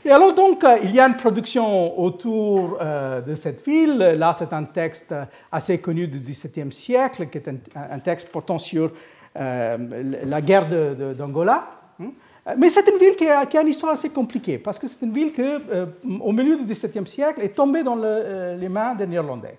[0.05, 3.97] Et alors donc, il y a une production autour de cette ville.
[3.97, 5.13] Là, c'est un texte
[5.51, 8.91] assez connu du XVIIe siècle, qui est un, texte portant sur
[9.35, 10.67] la guerre
[11.15, 11.67] d'Angola.
[11.99, 12.11] Hein.
[12.57, 15.31] Mais c'est une ville qui a, une histoire assez compliquée, parce que c'est une ville
[15.31, 15.85] qui, euh,
[16.19, 19.57] au milieu du XVIIe siècle, est tombée dans euh, les mains des Néerlandais.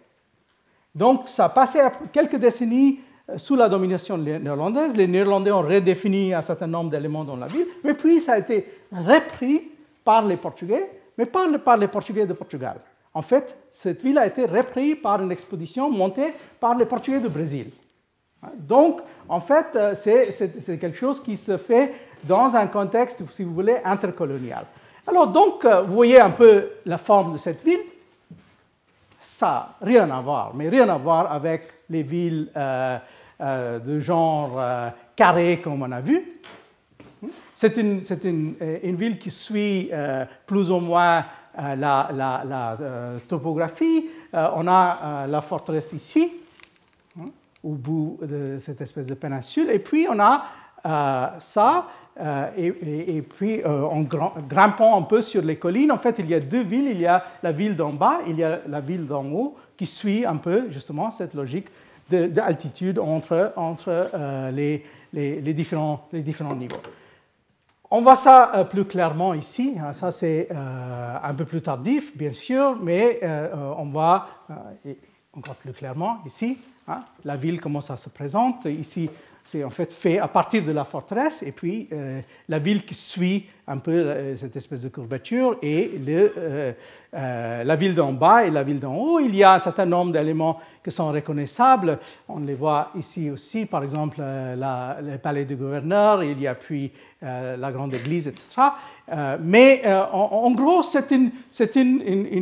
[0.94, 1.79] Donc, ça a passé
[2.12, 4.97] quelques décennies euh, sous la domination néerlandaise.
[4.97, 8.39] Les Néerlandais ont redéfini un certain nombre d'éléments dans la ville, mais puis ça a
[8.39, 9.71] été repris
[10.05, 12.77] par les Portugais, mais pas par les Portugais de Portugal.
[13.15, 17.29] En fait, cette ville a été reprise par une expédition montée par les Portugais du
[17.29, 17.71] Brésil.
[18.57, 23.55] Donc, en fait, euh, c'est quelque chose qui se fait dans un contexte, si vous
[23.55, 24.65] voulez, intercolonial.
[25.07, 27.81] Alors, donc, euh, vous voyez un peu la forme de cette ville.
[29.23, 32.99] Ça, rien à voir, mais rien à voir avec les villes euh,
[33.79, 34.61] de genre
[35.17, 36.41] carré comme on a vu.
[37.55, 38.03] C'est une,
[38.83, 39.91] une, ville qui suit
[40.47, 41.25] plus ou moins
[41.57, 42.77] la, la
[43.29, 44.09] topographie.
[44.33, 46.33] on a la forteresse ici,
[47.63, 49.71] au bout de cette espèce de péninsule.
[49.71, 51.87] Et puis on a euh, ça,
[52.21, 56.35] euh, et, puis euh, en grimpant un peu sur les collines, en fait, il y
[56.35, 56.88] a deux villes.
[56.90, 59.87] Il y a la ville d'en bas, il y a la ville d'en haut, qui
[59.87, 61.68] suit un peu justement cette logique
[62.11, 64.11] d'altitude entre, entre
[64.53, 66.83] les, les, différents, les différents niveaux.
[67.90, 69.77] on voit ça plus clairement ici.
[69.81, 69.95] Hein.
[69.95, 73.21] Ça, c'est un peu plus tardif, bien sûr, mais
[73.79, 74.27] on voit
[75.33, 78.66] encore plus clairement ici hein, la ville, comment ça se présente.
[78.66, 79.09] Ici,
[79.45, 82.95] c'est en fait fait à partir de la forteresse et puis euh, la ville qui
[82.95, 86.73] suit un peu euh, cette espèce de courbature et euh,
[87.65, 89.21] la ville d'en bas et la ville d'en haut.
[89.21, 91.99] Il y a un certain nombre d'éléments qui sont reconnaissables.
[92.29, 96.93] On les voit ici aussi, par exemple le palais du gouverneur, il y a puis
[97.23, 98.63] la grande église, etc.
[99.41, 101.31] mais en, gros, c'est une,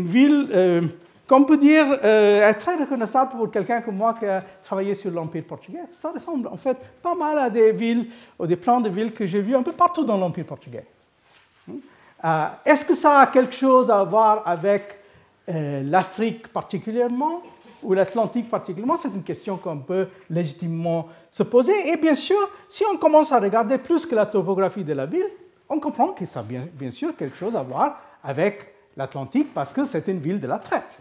[0.06, 0.90] ville
[1.30, 5.12] qu'on peut dire euh, est très reconnaissable pour quelqu'un comme moi qui a travaillé sur
[5.12, 5.78] l'Empire portugais.
[5.92, 9.24] Ça ressemble en fait pas mal à des villes ou des plans de villes que
[9.28, 10.84] j'ai vus un peu partout dans l'Empire portugais.
[11.68, 11.76] Hmm?
[12.24, 14.98] Euh, est-ce que ça a quelque chose à voir avec
[15.48, 17.42] euh, l'Afrique particulièrement
[17.80, 18.96] ou l'Atlantique particulièrement?
[18.96, 21.92] C'est une question qu'on peut légitimement se poser.
[21.92, 25.30] Et bien sûr, si on commence à regarder plus que la topographie de la ville,
[25.68, 29.72] on comprend que ça a bien, bien sûr quelque chose à voir avec l'Atlantique parce
[29.72, 30.98] que c'est une ville de la traite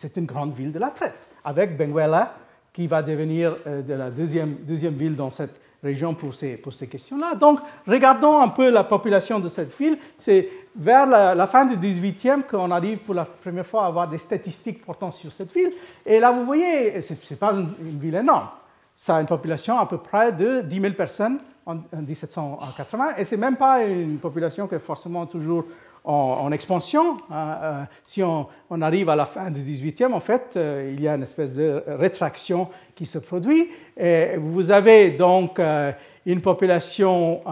[0.00, 2.34] c'est une grande ville de la traite, avec Benguela
[2.72, 6.86] qui va devenir euh, la deuxième, deuxième ville dans cette région pour ces, pour ces
[6.86, 7.34] questions-là.
[7.34, 9.98] Donc, regardons un peu la population de cette ville.
[10.16, 14.18] C'est vers la, fin du 18e qu'on arrive pour la première fois à avoir des
[14.18, 15.72] statistiques portant sur cette ville.
[16.06, 18.48] Et là, vous voyez, ce n'est pas une, ville énorme.
[18.94, 23.24] Ça a une population à peu près de 10 000 personnes en, en 1780, et
[23.24, 25.64] ce n'est même pas une population qui est forcément toujours
[26.04, 27.18] en, expansion.
[27.30, 28.48] Hein, euh, si on,
[28.80, 31.82] arrive à la fin du 18e, en fait, euh, il y a une espèce de
[31.86, 33.68] rétraction qui se produit.
[33.96, 35.92] Et vous avez donc euh,
[36.26, 37.42] une population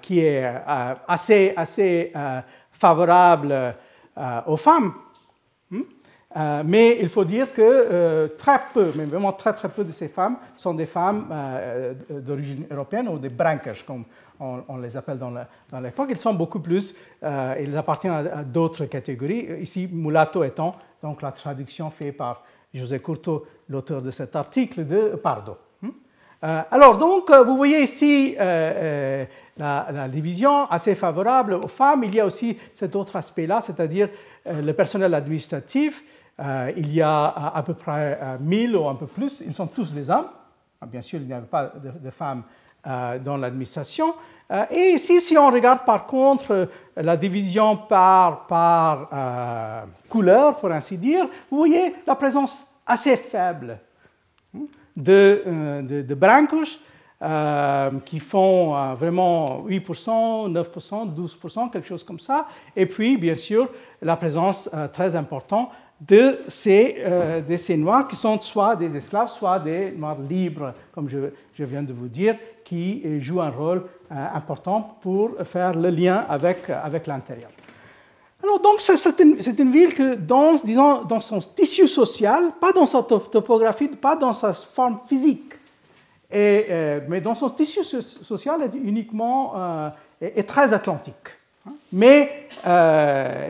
[0.00, 0.44] qui est
[1.06, 2.12] assez, assez
[2.72, 3.74] favorable
[4.46, 4.92] aux femmes.
[5.70, 5.82] Hmm?
[6.64, 10.36] mais il faut dire que très peu, mais vraiment très très peu de ces femmes
[10.56, 11.26] sont des femmes
[12.10, 14.04] d'origine européenne ou des brankers, comme
[14.40, 16.08] on, les appelle dans l'époque.
[16.10, 19.60] Ils sont beaucoup plus, euh, ils appartiennent à, d'autres catégories.
[19.60, 25.16] Ici, mulatto étant donc la traduction faite par José Curto, l'auteur de cet article de
[25.16, 25.56] Pardo.
[25.82, 25.88] Hmm?
[26.44, 32.04] Euh, alors, donc, euh, vous voyez ici la, division assez favorable aux femmes.
[32.04, 34.08] Il y a aussi cet autre aspect-là, c'est-à-dire
[34.46, 36.04] le personnel administratif.
[36.76, 39.42] il y a à, peu près 1000 ou un peu plus.
[39.44, 40.28] Ils sont tous des hommes.
[40.80, 42.44] Ah, bien sûr, il n'y avait pas de, femmes
[43.24, 44.14] dans l'administration.
[44.50, 50.70] Euh, et ici, si on regarde par contre euh, la division par, par couleur, pour
[50.72, 53.78] ainsi dire, vous voyez la présence assez faible
[54.54, 54.60] hein,
[54.96, 56.80] de, de, de brancos
[58.04, 62.46] qui font vraiment 8%, 9%, 12%, quelque chose comme ça.
[62.76, 63.68] Et puis, bien sûr,
[64.00, 65.70] la présence très importante
[66.00, 66.96] de ces,
[67.46, 71.64] de ces Noirs qui sont soit des esclaves, soit des Noirs libres, comme je, je
[71.64, 72.36] viens de vous dire,
[72.68, 77.50] qui joue un rôle euh, important pour faire le lien avec, avec l'intérieur.
[78.42, 82.84] Alors donc c'est une, une, ville que dans, disons, dans son tissu social, pas dans
[82.84, 85.54] sa topographie, pas dans sa forme physique,
[86.30, 91.28] et, euh, mais dans son tissu social est uniquement euh, est, très atlantique.
[91.90, 92.48] Mais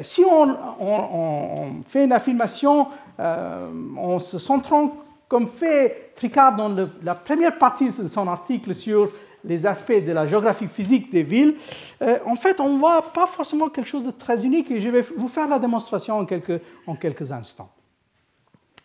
[0.02, 4.92] si on, on, fait une affirmation en se centrant
[5.28, 9.10] comme fait Tricard dans la première partie de son article sur
[9.44, 11.54] les aspects de la géographie physique des villes,
[12.02, 14.88] euh, en fait, on ne voit pas forcément quelque chose de très unique et je
[14.88, 17.70] vais vous faire la démonstration en quelques, instants.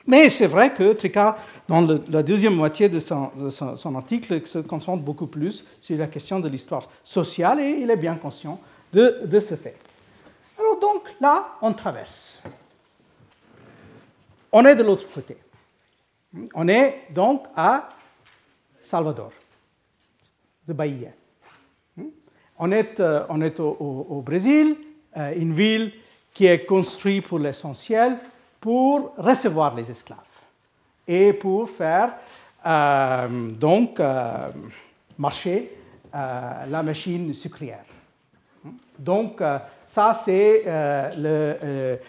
[0.05, 5.27] Mais c'est vrai que Tricard, dans la deuxième moitié de, son, article, se concentre beaucoup
[5.27, 8.59] plus sur la question de l'histoire sociale et il est bien conscient
[8.91, 9.77] de ce fait.
[10.59, 12.43] Alors donc là, on traverse.
[14.51, 15.37] On est de l'autre côté.
[16.53, 17.89] On est donc à
[18.81, 19.31] Salvador,
[20.67, 21.09] de Bahia.
[22.57, 24.75] On est, euh, on est au, Brésil,
[25.17, 25.91] euh, une ville
[26.33, 28.17] qui est construite pour l'essentiel
[28.59, 30.19] pour recevoir les esclaves
[31.07, 32.13] et pour faire
[32.65, 34.01] euh, donc
[35.17, 35.77] marcher
[36.13, 37.83] la machine sucrière.
[38.97, 39.41] Donc
[39.85, 40.63] ça c'est
[41.17, 41.99] le,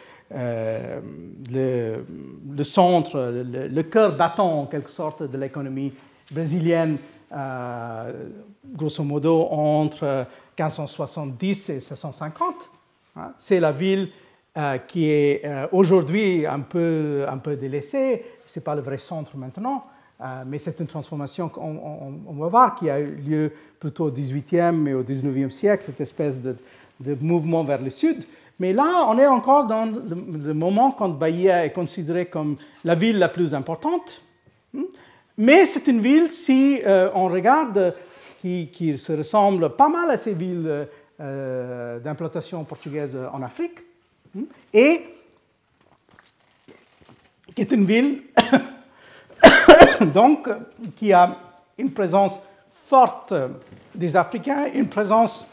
[2.57, 5.93] le, centre, le, cœur battant en quelque sorte de l'économie
[6.31, 6.99] brésilienne,
[7.33, 8.13] euh,
[8.75, 10.27] grosso modo entre
[10.59, 12.55] 1570 et 1650.
[13.17, 13.33] Hein.
[13.39, 14.11] C'est la ville
[14.57, 15.43] euh, qui est
[15.73, 19.85] aujourd'hui un peu, un peu délaissée, ce n'est pas le vrai centre maintenant,
[20.47, 24.87] mais c'est une transformation qu'on on, va voir qui a eu lieu plutôt au 18e
[24.87, 26.57] et au 19e siècle, cette espèce de
[27.21, 28.25] mouvement vers le sud.
[28.61, 33.19] Mais là, on est encore dans le, moment quand Bahia est considérée comme la ville
[33.19, 34.23] la plus importante.
[34.73, 34.85] Hmm?
[35.37, 37.95] Mais c'est une ville, si euh, on regarde,
[38.39, 40.87] qui, se ressemble pas mal à ces villes
[41.19, 43.79] d'implantation portugaise en Afrique,
[44.35, 44.43] hmm,
[44.73, 45.15] et
[47.55, 48.23] qui est une ville
[50.13, 50.49] donc,
[50.97, 51.39] qui a
[51.79, 52.39] une présence
[52.71, 53.35] forte
[53.95, 55.47] des Africains, une présence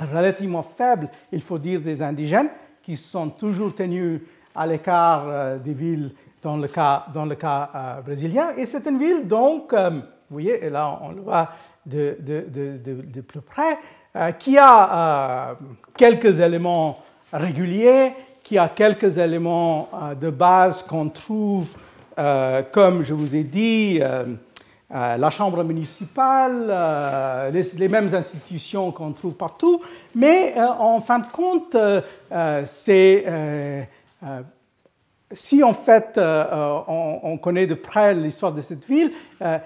[0.00, 2.50] relativement faible, il faut dire, des indigènes,
[2.82, 4.20] qui sont toujours tenus
[4.54, 8.50] à l'écart euh, des villes dans le cas, dans le cas euh, brésilien.
[8.56, 11.50] Et c'est une ville, donc, euh, vous voyez, et là on le voit
[11.84, 13.78] de, de, de, de plus près,
[14.38, 15.54] qui a
[15.96, 16.98] quelques éléments
[17.32, 19.88] réguliers, qui a quelques éléments
[20.20, 21.76] de base qu'on trouve,
[22.72, 24.00] comme je vous ai dit,
[24.90, 29.82] la Chambre municipale, euh, les, mêmes institutions qu'on trouve partout,
[30.14, 31.76] mais euh, en fin de compte,
[35.32, 39.12] si en fait on, connaît de près l'histoire de cette ville,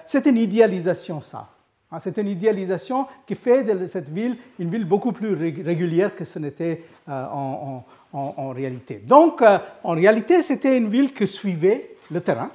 [0.05, 1.47] c'est une idéalisation ça.
[1.89, 6.25] Hein, c'est une idéalisation qui fait de cette ville une ville beaucoup plus régulière que
[6.25, 8.95] ce n'était en, en, réalité.
[8.95, 12.49] Donc, en réalité, c'était une ville qui suivait le terrain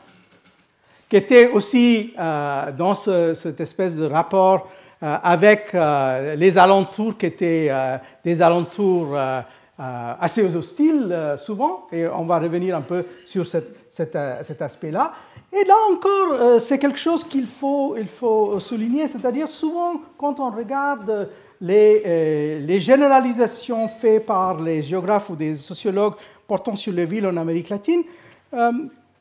[1.08, 4.68] qui était aussi euh, dans cette espèce de rapport
[5.02, 7.70] euh, avec euh, les alentours qui étaient
[8.24, 9.18] des alentours
[9.78, 15.12] assez hostiles souvent, et on va revenir un peu sur cet aspect-là.
[15.52, 17.96] Et là encore, c'est quelque chose qu'il faut,
[18.58, 21.28] souligner, c'est-à-dire souvent quand on regarde
[21.60, 26.14] les, les, généralisations faites par les géographes ou des sociologues
[26.46, 28.02] portant sur les villes en Amérique latine,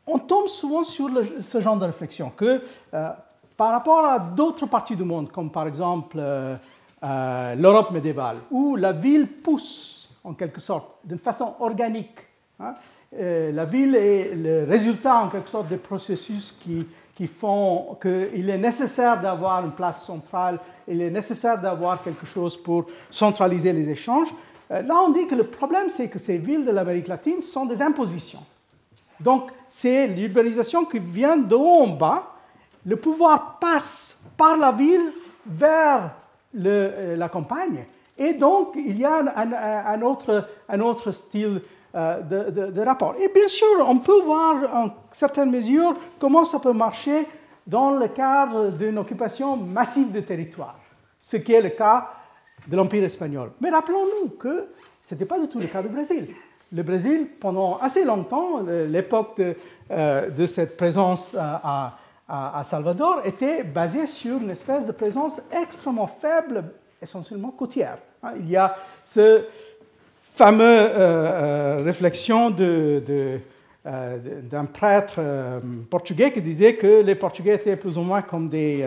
[0.07, 1.09] on tombe souvent sur
[1.41, 2.61] ce genre de réflexion que
[2.93, 3.09] euh,
[3.57, 6.55] par rapport à d'autres parties du monde, comme par exemple euh,
[7.03, 12.19] euh, l'Europe médiévale, où la ville pousse en quelque sorte d'une façon organique,
[12.59, 12.75] hein,
[13.11, 16.85] la ville est le résultat en quelque sorte des processus qui,
[17.15, 22.57] qui font qu'il est nécessaire d'avoir une place centrale, il est nécessaire d'avoir quelque chose
[22.57, 24.27] pour centraliser les échanges.
[24.69, 27.81] là, on dit que le problème, c'est que ces villes de l'Amérique latine sont des
[27.81, 28.43] impositions.
[29.19, 32.33] Donc, c'est l'urbanisation qui vient de haut en bas.
[32.85, 35.11] Le pouvoir passe par la ville
[35.45, 36.11] vers
[36.55, 37.85] euh, la campagne.
[38.17, 39.17] Et donc, il y a
[39.87, 41.61] un, autre, un autre, style
[41.95, 42.21] euh,
[42.71, 43.15] de, rapport.
[43.19, 47.27] Et bien sûr, on peut voir en certaines mesures comment ça peut marcher
[47.65, 50.79] dans le cadre d'une occupation massive de territoire,
[51.19, 52.09] ce qui est le cas
[52.67, 53.51] de l'Empire espagnol.
[53.61, 54.69] Mais rappelons-nous que
[55.03, 56.33] ce n'était pas du tout le cas du Brésil
[56.73, 59.55] le Brésil, pendant assez longtemps, l'époque de,
[59.91, 61.97] euh, cette présence à,
[62.65, 66.65] Salvador était basée sur une espèce de présence extrêmement faible,
[67.01, 67.99] essentiellement côtière.
[68.21, 69.45] Hein, il y a ce
[70.35, 73.39] fameux euh, euh, réflexion de,
[73.85, 75.21] d'un prêtre
[75.89, 78.85] portugais qui disait que les Portugais étaient plus ou moins comme des,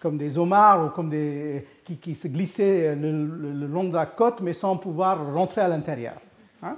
[0.00, 4.52] comme des homards ou comme des, qui, se glissaient le, long de la côte mais
[4.52, 6.16] sans pouvoir rentrer à l'intérieur.
[6.64, 6.76] Hein.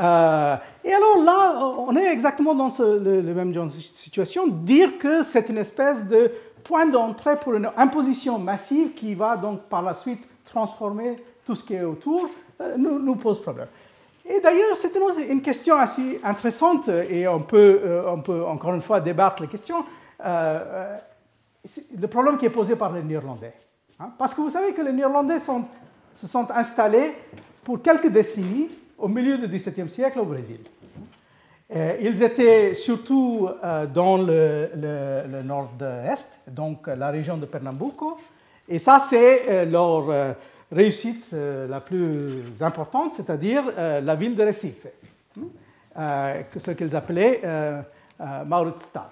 [0.00, 5.22] Euh, et alors là, on est exactement dans le, même genre de situation, dire que
[5.22, 6.32] c'est une espèce de
[6.64, 11.64] point d'entrée pour une imposition massive qui va donc par la suite transformer tout ce
[11.64, 12.28] qui est autour,
[12.60, 13.66] euh, nous, pose problème.
[14.24, 14.92] Et d'ailleurs, c'est
[15.28, 19.48] une, question assez intéressante et on peut, euh, on peut encore une fois débattre la
[19.48, 19.84] question.
[20.24, 23.52] le problème qui est posé par les Néerlandais.
[23.98, 24.12] Hein.
[24.16, 27.12] parce que vous savez que les Néerlandais se sont installés
[27.62, 28.70] pour quelques décennies
[29.00, 30.60] au milieu du XVIIe siècle au Brésil.
[31.74, 38.18] Euh, ils étaient surtout euh, dans le, nord-est, donc la région de Pernambuco,
[38.68, 40.34] et ça c'est euh, leur
[40.72, 44.86] réussite la plus importante, c'est-à-dire la ville de Recife,
[45.96, 47.40] ce qu'ils appelaient
[48.46, 49.10] Mauritsstad.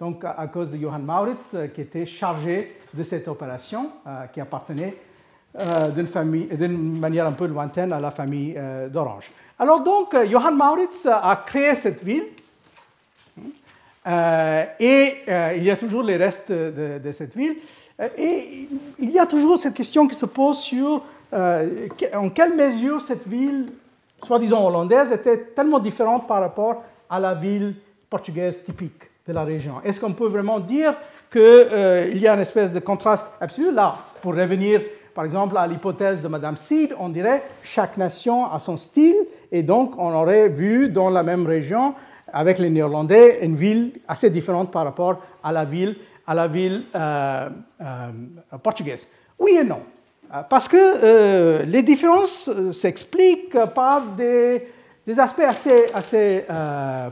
[0.00, 3.90] Donc à cause de Johann Mauritz qui était chargé de cette opération
[4.32, 4.96] qui appartenait
[5.54, 9.30] d'une manière un peu lointaine à la famille euh, d'Orange.
[9.58, 12.24] Alors donc, euh, Johann Mauritz a créé cette ville
[14.06, 15.14] et
[15.56, 17.54] il y a toujours les restes de, cette ville.
[18.18, 23.28] et il y a toujours cette question qui se pose sur en quelle mesure cette
[23.28, 23.70] ville,
[24.24, 27.76] soi-disant hollandaise, était tellement différente par rapport à la ville
[28.10, 29.74] portugaise typique de la région.
[29.84, 30.94] Est-ce qu'on peut vraiment dire
[31.30, 33.72] qu'il y a une espèce de contraste absolu?
[33.72, 34.80] Là, pour revenir
[35.14, 39.16] par exemple, à l'hypothèse de Madame Seed, on dirait chaque nation a son style,
[39.50, 41.94] et donc on aurait vu dans la même région,
[42.32, 45.96] avec les Néerlandais, une ville assez différente par rapport à la ville,
[46.26, 47.50] à la ville euh,
[47.80, 48.10] euh,
[48.62, 49.06] portugaise.
[49.38, 49.80] Oui et non.
[50.32, 54.66] Euh, parce que les différences s'expliquent par des,
[55.06, 56.44] des, aspects assez, assez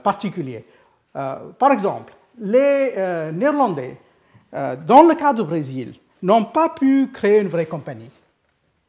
[0.02, 0.64] particuliers.
[1.12, 2.94] par exemple, les
[3.34, 3.96] Néerlandais,
[4.86, 8.10] dans le cas du Brésil, n'ont pas pu créer une vraie compagnie.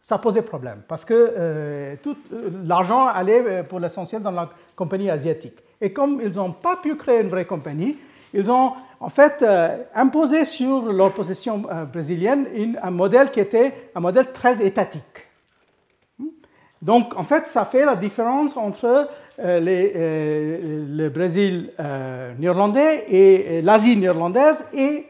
[0.02, 2.18] ça posait problème parce que tout
[2.66, 5.58] l'argent allait pour l'essentiel dans la compagnie asiatique.
[5.80, 7.98] Et comme ils n'ont pas pu créer une vraie compagnie,
[8.34, 9.46] ils ont en fait
[9.94, 11.64] imposé sur leur possession
[11.94, 12.48] brésilienne
[12.82, 15.28] un modèle qui était un modèle très étatique.
[16.82, 19.08] Donc, en fait, ça fait la différence entre euh,
[19.40, 25.06] euh, le Brésil euh, néerlandais et l'Asie néerlandaise et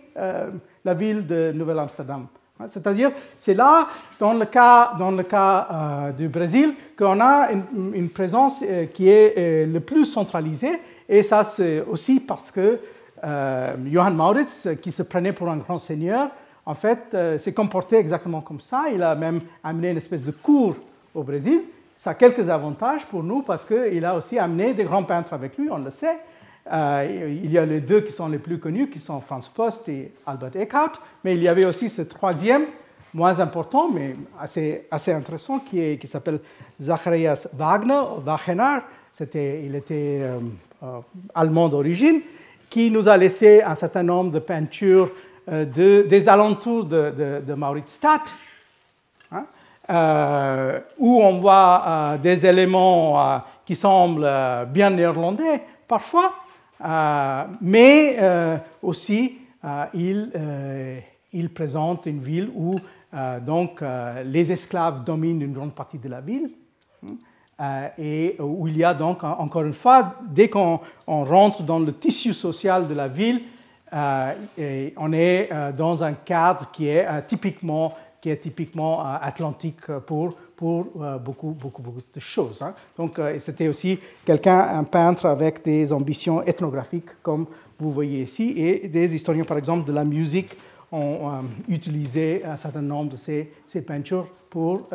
[0.83, 2.27] la ville de Nouvelle-Amsterdam.
[2.59, 3.87] Hein, c'est-à-dire, c'est là,
[4.19, 8.63] dans le cas, dans le cas du Brésil, qu'on a une, présence
[8.93, 10.79] qui est le plus centralisée.
[11.07, 12.79] Et ça, c'est aussi parce que
[13.23, 16.29] Johann Mauritz, qui se prenait pour un grand seigneur,
[16.65, 18.85] en fait, s'est comporté exactement comme ça.
[18.93, 20.75] Il a même amené une espèce de cour
[21.13, 21.61] au Brésil.
[21.97, 25.57] Ça a quelques avantages pour nous parce qu'il a aussi amené des grands peintres avec
[25.57, 26.17] lui, on le sait.
[26.71, 29.89] Euh, il y a les deux qui sont les plus connus, qui sont Franz Post
[29.89, 32.65] et Albert Eckhardt, mais il y avait aussi ce troisième,
[33.13, 36.39] moins important, mais assez, intéressant, qui, s'appelle
[36.79, 38.79] Zacharias Wagner, Wagener.
[39.11, 40.39] C'était, il était euh,
[40.83, 40.99] euh,
[41.35, 42.21] allemand d'origine,
[42.69, 45.11] qui nous a laissé un certain nombre de peintures
[45.47, 47.55] de, des alentours de, de, de.
[49.89, 54.29] Euh, où on voit des éléments qui semblent
[54.69, 56.33] bien néerlandais parfois,
[57.61, 58.17] mais
[58.81, 59.37] aussi
[59.93, 60.31] il,
[61.31, 62.75] il, présente une ville où
[63.45, 63.83] donc,
[64.25, 66.49] les esclaves dominent une grande partie de la ville.
[67.97, 72.33] et où il y a donc, encore une fois, dès qu'on rentre dans le tissu
[72.33, 73.41] social de la ville,
[73.91, 80.85] on est dans un cadre qui est typiquement qui est typiquement euh, atlantique pour, pour
[81.01, 82.61] euh, beaucoup, beaucoup, beaucoup de choses.
[82.61, 82.75] Hein.
[82.95, 87.47] Donc, euh, c'était aussi quelqu'un, un peintre avec des ambitions ethnographiques, comme
[87.79, 90.51] vous voyez ici, et des historiens, par exemple, de la musique
[90.91, 91.31] ont
[91.67, 94.89] utilisé un certain nombre de ces, ces peintures pour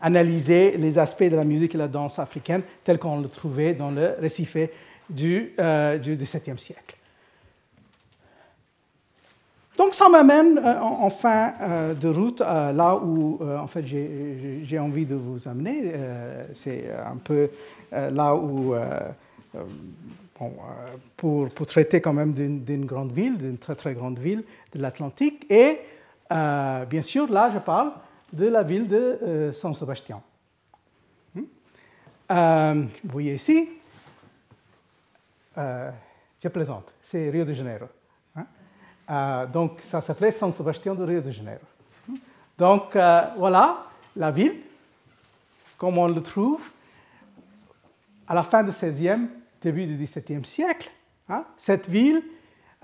[0.00, 3.92] analyser les aspects de la musique et la danse africaine tels qu'on le trouvait dans
[3.92, 4.72] le récifé
[5.08, 5.52] du,
[6.02, 6.96] du XVIIe siècle.
[9.76, 14.78] Donc ça m'amène euh, en, fin euh, de route là où euh, en fait j'ai
[14.78, 15.92] envie de vous amener.
[16.54, 17.50] C'est un peu
[17.92, 18.74] là où,
[21.16, 24.44] pour, pour, traiter quand même d'une grande ville, d'une très très grande ville
[24.74, 25.50] de l'Atlantique.
[25.50, 25.78] Et
[26.30, 27.92] bien sûr, là je parle
[28.32, 30.20] de la ville de San Sébastien.
[31.34, 32.86] Hmm?
[33.04, 33.68] vous voyez ici,
[35.56, 37.86] je plaisante, c'est Rio de Janeiro.
[39.10, 41.60] Euh, donc, ça s'appelait San Sebastián de Rio de Janeiro.
[42.56, 43.86] Donc, euh, voilà
[44.16, 44.56] la ville,
[45.76, 46.60] comme on le trouve
[48.26, 49.28] à la fin du XVIe,
[49.60, 50.90] début du XVIIe siècle.
[51.26, 51.42] Hein.
[51.56, 52.22] cette ville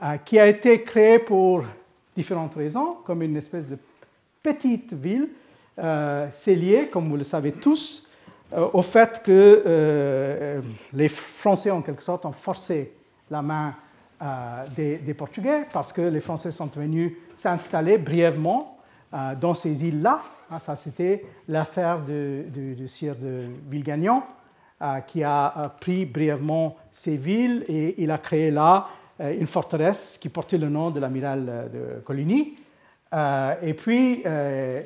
[0.03, 1.62] euh, qui a été créée pour
[2.16, 3.77] différentes raisons, comme une espèce de
[4.43, 5.29] petite ville,
[6.33, 8.07] c'est lié, comme vous le savez tous,
[8.53, 10.61] au fait que
[10.93, 12.93] les Français, en quelque sorte, ont forcé
[13.31, 13.75] la main
[14.23, 18.77] euh, des, Portugais parce que les Français sont venus s'installer brièvement
[19.14, 20.21] euh, dans ces îles-là.
[20.51, 24.23] Ah, ça, c'était l'affaire du sire de Villegagnon
[24.83, 30.29] euh, qui a pris brièvement ces villes et il a créé là une forteresse qui
[30.29, 32.59] portait le nom de l'amiral de Coligny.
[33.62, 34.23] et puis,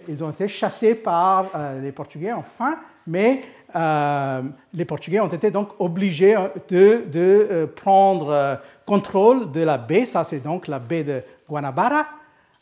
[0.09, 2.77] ils ont été chassés par les Portugais enfin,
[3.07, 3.43] mais
[3.77, 6.37] euh, les Portugais ont été donc obligés
[6.69, 8.55] de, de euh, prendre euh,
[8.87, 12.05] contrôle de la baie, ça c'est donc la baie de Guanabara,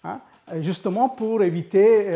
[0.04, 0.20] hein,
[0.60, 2.06] justement pour éviter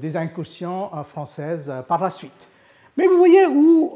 [0.00, 2.48] des incursions françaises par la suite.
[2.96, 3.92] Mais vous voyez où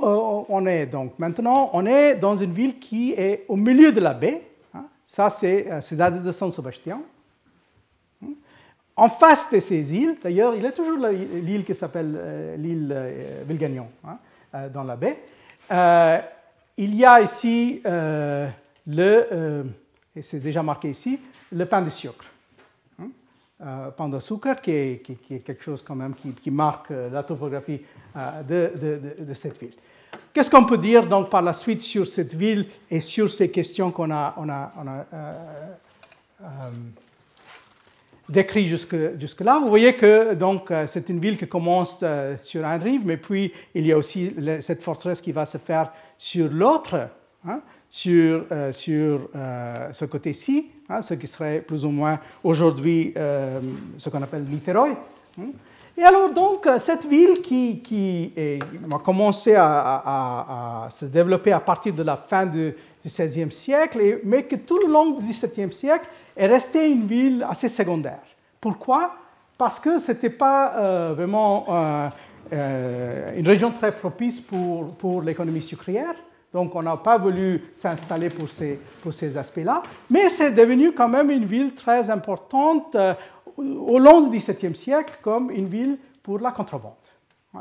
[0.49, 4.15] on est donc maintenant On est dans une ville qui est au milieu de la
[4.15, 4.43] baie,
[4.75, 7.01] hein, ça c'est Cidade de San Sebastián.
[8.97, 12.97] En face de ces îles, d'ailleurs, il y a toujours l'île qui s'appelle l'île
[13.47, 15.19] Vilgagnon hein, dans la baie.
[16.79, 19.67] il y a ici le,
[20.15, 21.21] et c'est déjà marqué ici,
[21.53, 22.25] le pain de sucre.
[22.99, 23.91] Hein.
[23.95, 25.03] pain de sucre, qui est,
[25.45, 27.83] quelque chose quand même qui, marque la topographie
[28.49, 29.75] de, cette ville.
[30.33, 33.91] Qu'est-ce qu'on peut dire donc par la suite sur cette ville et sur ces questions
[33.91, 34.35] qu'on a,
[36.41, 36.71] a
[38.29, 39.59] décrit jusque, jusque, là.
[39.61, 43.17] Vous voyez que donc euh, c'est une ville qui commence euh, sur un rive, mais
[43.17, 47.09] puis il y a aussi cette forteresse qui va se faire sur l'autre,
[47.47, 49.29] hein, sur, euh, sur
[49.93, 54.97] ce côté-ci, hein, ce qui serait plus ou moins aujourd'hui ce qu'on appelle Niterói.
[55.39, 55.51] Hein.
[55.99, 58.33] Et alors donc cette ville qui, qui
[58.93, 62.75] a commencé à, se développer à partir de la fin du,
[63.05, 67.69] XVIe siècle, mais que tout le long du XVIIe siècle est restée une ville assez
[67.69, 68.19] secondaire.
[68.61, 69.15] Pourquoi?
[69.57, 71.67] Parce que ce n'était pas vraiment
[72.51, 76.15] une région très propice pour, pour l'économie sucrière.
[76.53, 79.83] Donc on n'a pas voulu s'installer pour ces, pour ces aspects-là.
[80.09, 82.97] Mais c'est devenu quand même une ville très importante
[83.57, 86.93] au long du XVIIe siècle comme une ville pour la contrebande.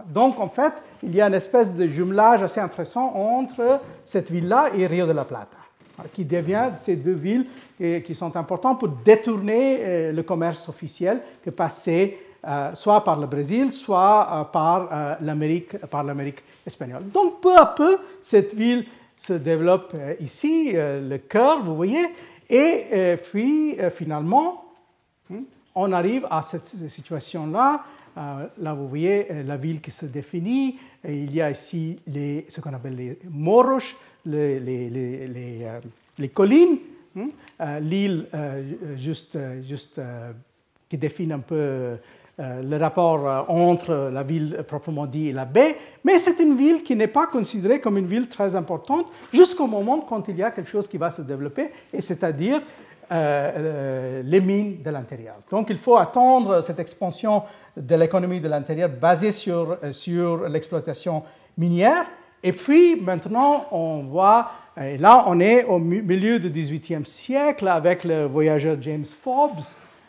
[0.07, 0.73] Donc, en fait,
[1.03, 5.11] il y a une espèce de jumelage assez intéressant entre cette ville-là et Rio de
[5.11, 5.57] la Plata,
[6.13, 7.45] qui devient ces deux villes
[7.77, 12.17] qui sont importantes pour détourner euh, le commerce officiel qui passait
[12.47, 17.09] euh, soit par le Brésil, soit euh, par l'Amérique, par l'Amérique espagnole.
[17.11, 18.85] Donc, peu à peu, cette ville
[19.17, 22.05] se développe ici, le cœur, vous voyez,
[22.49, 24.64] et puis finalement,
[25.75, 27.83] on arrive à cette situation-là
[28.17, 30.77] euh, là, vous voyez euh, la ville qui se définit.
[31.07, 33.79] il y a ici ce qu'on appelle les morros,
[34.25, 36.77] les, euh, collines,
[37.81, 38.27] l'île
[38.95, 39.37] juste,
[40.89, 41.97] qui définit un peu
[42.37, 46.95] le rapport entre la ville proprement dit et la baie, mais c'est une ville qui
[46.95, 50.69] n'est pas considérée comme une ville très importante jusqu'au moment quand il y a quelque
[50.69, 52.61] chose qui va se développer, et c'est-à-dire
[53.09, 55.35] les mines de l'intérieur.
[55.49, 57.43] Donc il faut attendre cette expansion
[57.77, 61.23] de l'économie de l'intérieur basée sur, euh, sur l'exploitation
[61.57, 62.05] minière.
[62.43, 68.25] Et puis maintenant, on voit, là on est au milieu du XVIIIe siècle avec le
[68.25, 69.63] voyageur James Forbes,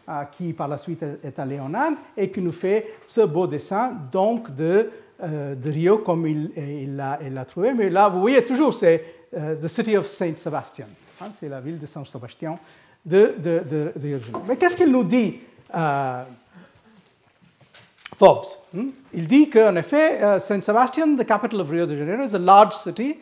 [0.09, 3.47] euh, qui par la suite est allé en Inde et qui nous fait ce beau
[3.47, 4.91] dessin donc de,
[5.23, 7.73] euh, de Rio comme il l'a trouvé.
[7.73, 10.87] Mais là, vous voyez toujours, c'est The City of Saint Sebastian.
[11.21, 12.59] Hein, c'est la ville de Saint Sébastien
[13.07, 14.43] de, de, de, de Janeiro.
[14.49, 15.41] Mais qu'est-ce qu'il nous dit
[18.17, 18.47] Forbes.
[18.73, 18.91] Hmm?
[19.13, 22.39] Il dit qu'en effet, uh, Saint Sebastian, the capital of Rio de Janeiro, is a
[22.39, 23.19] large city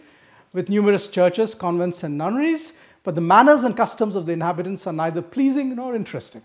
[0.52, 4.92] with numerous churches, convents, and nunneries, but the manners and customs of the inhabitants are
[4.92, 6.42] neither pleasing nor interesting.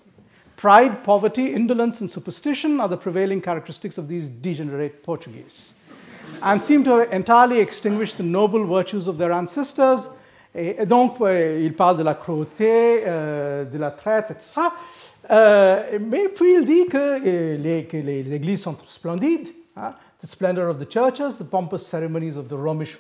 [0.58, 5.76] Pride, poverty, indolence, and superstition are the prevailing characteristics of these degenerate Portuguese
[6.42, 10.10] and seem to have entirely extinguished the noble virtues of their ancestors.
[10.56, 14.62] Et donc, il parle de la cruauté, euh, de la traite, etc.
[15.30, 20.80] Euh, mais puis il dit que, euh, les, églises sont splendides, hein, the splendor of
[20.80, 22.98] the churches, the pompous ceremonies of the Romish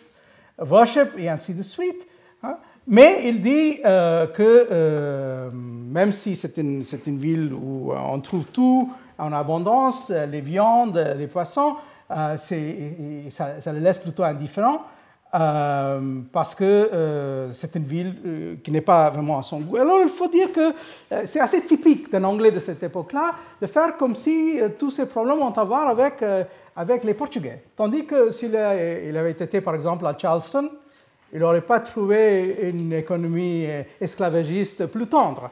[0.59, 2.07] worship, et ainsi de suite.
[2.43, 2.57] Hein.
[2.85, 6.83] Mais il dit que même si c'est une,
[7.19, 11.75] ville où on trouve tout en abondance, les viandes, les poissons,
[12.09, 14.81] ça, ça, les laisse plutôt indifférents.
[15.35, 19.77] Euh, parce que euh, c'est une ville euh, qui n'est pas vraiment à son goût.
[19.77, 20.73] Alors il faut dire que
[21.25, 25.39] c'est assez typique d'un Anglais de cette époque-là de faire comme si tous ces problèmes
[25.39, 26.23] ont à voir avec,
[26.75, 27.61] avec les Portugais.
[27.75, 30.69] Tandis que s'il il avait été par exemple à Charleston,
[31.31, 33.67] il n'aurait pas trouvé une économie
[34.01, 35.51] esclavagiste plus tendre.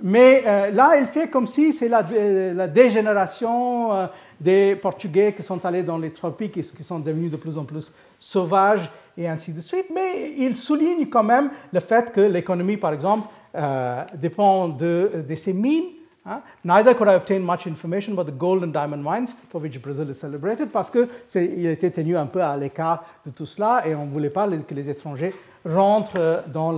[0.00, 0.42] Mais
[0.72, 2.06] là, il fait comme si c'est la,
[2.54, 4.08] la, dégénération
[4.40, 7.64] des Portugais qui sont allés dans les tropiques et qui sont devenus de plus en
[7.64, 9.86] plus sauvages et ainsi de suite.
[9.92, 15.52] Mais il souligne quand même le fait que l'économie, par exemple, euh, dépend de, ces
[15.52, 15.90] mines.
[16.24, 16.42] Hein.
[16.64, 20.08] Neither could I obtain much information about the gold and diamond mines for which Brazil
[20.10, 24.06] is celebrated parce qu'il était tenu un peu à l'écart de tout cela et on
[24.06, 25.34] ne voulait pas que les étrangers
[25.64, 26.72] rentrent dans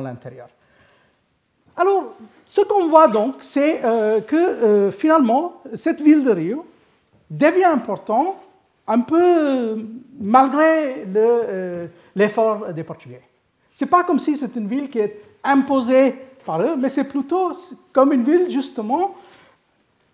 [0.00, 0.48] l'intérieur.
[1.78, 6.66] Alors, ce qu'on voit donc, c'est euh, que euh, finalement, cette ville de Rio
[7.30, 8.34] devient importante
[8.88, 9.76] un peu
[10.18, 13.22] malgré euh, l'effort des Portugais.
[13.74, 17.04] Ce n'est pas comme si c'est une ville qui est imposée par eux, mais c'est
[17.04, 17.52] plutôt
[17.92, 19.14] comme une ville, justement,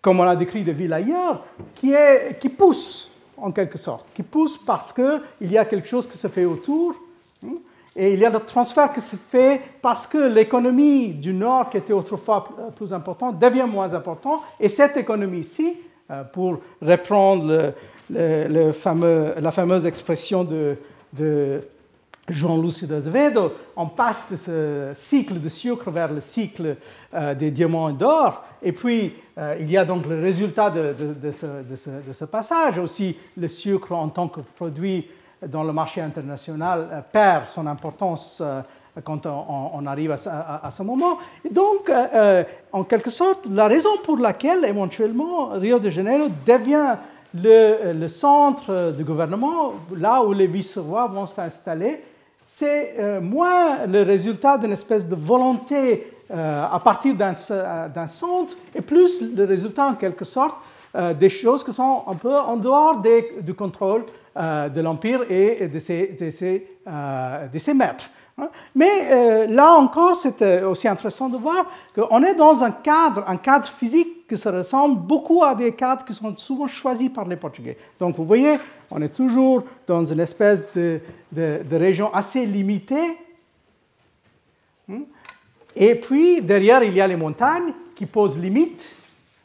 [0.02, 4.92] comme on a décrit des villes ailleurs, qui pousse en quelque sorte, qui pousse parce
[4.92, 6.94] qu'il y a quelque chose qui se fait autour.
[7.42, 7.54] Hein,
[7.96, 11.76] et il y a le transfert qui se fait parce que l'économie du Nord, qui
[11.76, 14.40] était autrefois plus importante, devient moins importante.
[14.58, 15.76] Et cette économie-ci,
[16.10, 17.72] euh, pour reprendre
[18.10, 20.76] la fameuse expression de,
[22.28, 26.76] Jean-Luc Azevedo, on passe de ce cycle de sucre vers le cycle
[27.12, 28.44] euh, des diamants et d'or.
[28.62, 33.92] Et puis, euh, il y a donc le résultat de, ce, passage, aussi le sucre
[33.92, 35.06] en tant que produit
[35.48, 38.60] dans le marché international euh, perd son importance euh,
[39.02, 41.18] quand on, arrive à, ce moment.
[41.44, 46.94] Et donc, euh, en quelque sorte, la raison pour laquelle éventuellement Rio de Janeiro devient
[47.34, 52.04] le, centre du gouvernement, là où les vice-rois vont s'installer,
[52.46, 59.42] c'est moins le résultat d'une espèce de volonté à partir d'un centre et plus le
[59.44, 60.54] résultat en quelque sorte
[61.18, 63.02] des choses qui sont un peu en dehors
[63.40, 64.04] du contrôle
[64.36, 68.10] de l'Empire et de ses, de, ses, euh, de ses, maîtres.
[68.36, 68.48] Hein.
[68.74, 73.68] Mais là encore, c'est aussi intéressant de voir qu'on est dans un cadre, un cadre
[73.68, 77.76] physique qui se ressemble beaucoup à des cadres qui sont souvent choisis par les Portugais.
[78.00, 78.58] Donc vous voyez,
[78.90, 83.16] on est toujours dans une espèce de, de région assez limitée.
[84.90, 85.02] Hein.
[85.76, 88.94] Et puis derrière, il y a les montagnes qui posent limite,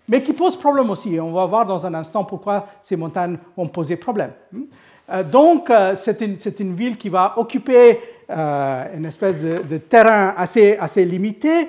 [0.09, 1.15] mais qui posent problème aussi.
[1.15, 4.31] Et on va voir dans un instant pourquoi ces montagnes ont posé problème.
[4.53, 4.63] Hein.
[5.11, 7.99] Euh, donc, euh, c'est une, une, ville qui va occuper
[8.29, 11.67] euh, une espèce de, terrain assez, assez limité,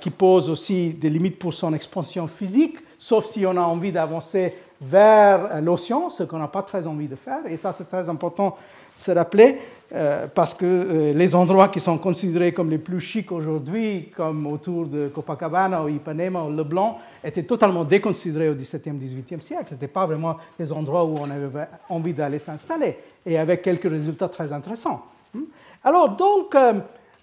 [0.00, 4.54] qui pose aussi des limites pour son expansion physique, sauf si on a envie d'avancer
[4.80, 7.40] vers l'océan, ce qu'on n'a pas très envie de faire.
[7.48, 8.56] Et ça, c'est très important
[8.96, 9.58] de se rappeler.
[9.94, 14.46] Euh, parce que euh, les endroits qui sont considérés comme les plus chics aujourd'hui, comme
[14.46, 19.64] autour de Copacabana ou Ipanema ou Leblanc, étaient totalement déconsidérés au XVIIe, XVIIIe siècle.
[19.68, 23.88] Ce n'étaient pas vraiment des endroits où on avait envie d'aller s'installer, et avec quelques
[23.88, 25.06] résultats très intéressants.
[25.32, 25.44] Hmm?
[25.82, 26.74] Alors, donc, euh,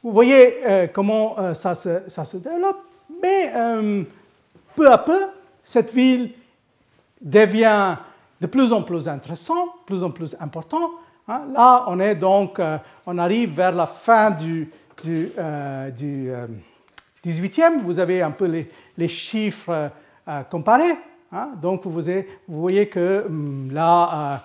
[0.02, 0.56] vous voyez
[0.94, 2.78] comment ça se, ça, se, développe,
[3.24, 3.52] mais
[4.76, 5.20] peu à peu,
[5.64, 6.30] cette ville
[7.20, 7.96] devient
[8.40, 10.92] de plus en plus intéressante, plus en plus importante,
[11.28, 14.70] là, on est donc, euh, on arrive vers la fin du,
[15.04, 15.32] du,
[17.26, 17.62] 18e.
[17.62, 18.66] Euh, vous avez un peu
[18.98, 19.92] les, chiffres
[20.28, 20.98] euh, comparés.
[21.32, 21.52] Hein.
[21.62, 22.02] donc, vous,
[22.48, 24.44] voyez que hum, là,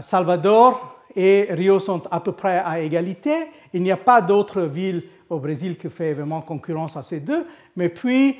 [0.00, 3.34] Salvador et Rio sont à peu près à égalité.
[3.72, 7.46] Il n'y a pas d'autre ville au Brésil qui fait vraiment concurrence à ces deux.
[7.74, 8.36] Mais puis,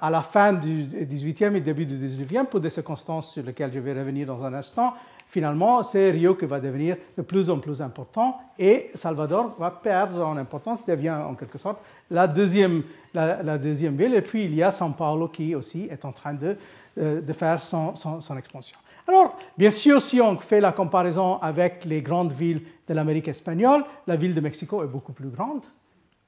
[0.00, 3.80] à la fin du 18e et début du 19e, pour des circonstances sur lesquelles je
[3.80, 4.94] vais revenir dans un instant,
[5.28, 10.26] finalement, c'est Rio qui va devenir de plus en plus important et Salvador va perdre
[10.26, 11.78] en importance, devient en quelque sorte
[12.10, 12.82] la deuxième,
[13.14, 14.14] la, deuxième ville.
[14.14, 16.56] Et puis il y a São Paulo qui aussi est en train de,
[16.98, 18.78] euh, de faire son, son, expansion.
[19.06, 23.84] Alors, bien sûr, si on fait la comparaison avec les grandes villes de l'Amérique espagnole,
[24.06, 25.64] la ville de Mexico est beaucoup plus grande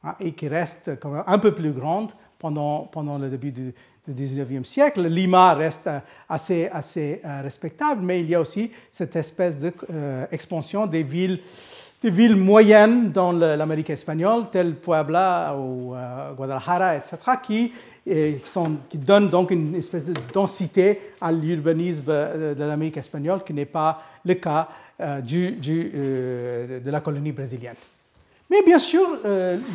[0.05, 3.75] hein, et qui reste quand même un peu plus grande pendant, pendant le début du,
[4.07, 5.07] du 19e siècle.
[5.07, 5.91] Lima reste
[6.29, 11.03] assez, assez euh, respectable, mais il y a aussi cette espèce d'expansion de, euh, des
[11.03, 11.41] villes
[12.03, 17.73] des villes moyennes dans l'Amérique espagnole, telles Puebla ou euh, Guadalajara, etc., qui,
[18.43, 23.67] sont, qui, donnent donc une espèce de densité à l'urbanisme de l'Amérique espagnole, qui n'est
[23.67, 24.69] pas le cas
[25.21, 27.77] du, de la colonie brésilienne.
[28.49, 29.19] Mais bien sûr,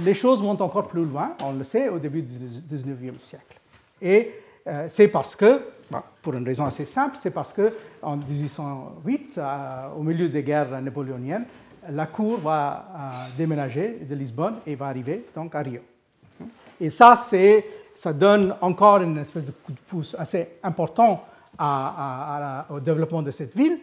[0.03, 3.55] les choses vont encore plus loin, on le sait, au début du 19e siècle.
[4.01, 4.31] Et
[4.67, 5.61] euh, c'est parce que,
[6.21, 9.39] pour une raison assez simple, c'est parce qu'en 1808,
[9.97, 11.45] au milieu des guerres napoléoniennes,
[11.91, 15.81] la cour va euh, déménager de Lisbonne et va arriver donc à Rio.
[16.81, 17.15] Et ça,
[17.95, 21.23] ça donne encore une espèce de coup de pouce assez important
[22.69, 23.79] au développement de cette ville.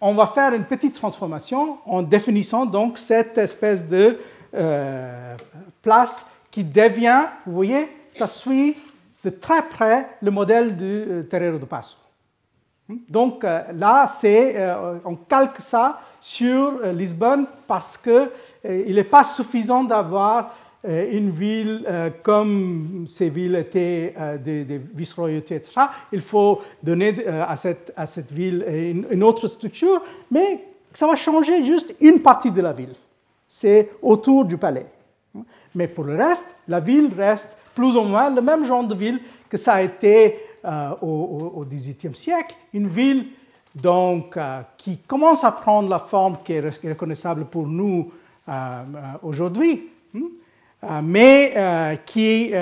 [0.00, 4.18] On va faire une petite transformation en définissant donc cette espèce de
[4.54, 5.36] euh,
[5.80, 8.76] place qui devient, vous voyez, ça suit
[9.24, 11.96] de très près le modèle du euh, Terreiro de Passo.
[13.08, 20.54] Donc euh, là, euh, on calque ça sur Lisbonne parce qu'il n'est pas suffisant d'avoir
[20.84, 21.86] une ville
[22.24, 25.82] comme ces villes étaient des, des vice-royautés, etc.
[26.10, 31.14] Il faut donner à cette, à cette ville une, une, autre structure, mais ça va
[31.14, 32.94] changer juste une partie de la ville.
[33.46, 34.86] C'est autour du palais.
[35.72, 39.20] Mais pour le reste, la ville reste plus ou moins le même genre de ville
[39.48, 43.26] que ça a été euh, au XVIIIe siècle, une ville
[43.74, 48.12] donc, euh, qui commence à prendre la forme qui est reconnaissable pour nous
[48.48, 48.82] euh,
[49.22, 52.52] aujourd'hui, hein, mais qui,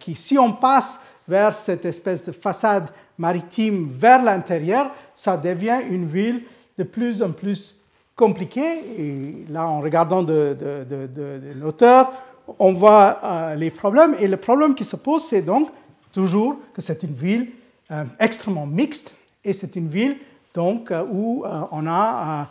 [0.00, 6.06] qui, si on passe vers cette espèce de façade maritime vers l'intérieur, ça devient une
[6.06, 6.42] ville
[6.76, 7.80] de plus en plus
[8.16, 8.80] compliquée.
[8.98, 12.12] Et là, en regardant de, de, de l'auteur,
[12.58, 14.16] on voit euh, les problèmes.
[14.18, 15.70] Et le problème qui se pose, c'est donc
[16.12, 17.50] toujours que c'est une ville
[17.90, 20.16] euh, extrêmement mixte et c'est une ville
[20.54, 22.48] donc, euh, où on a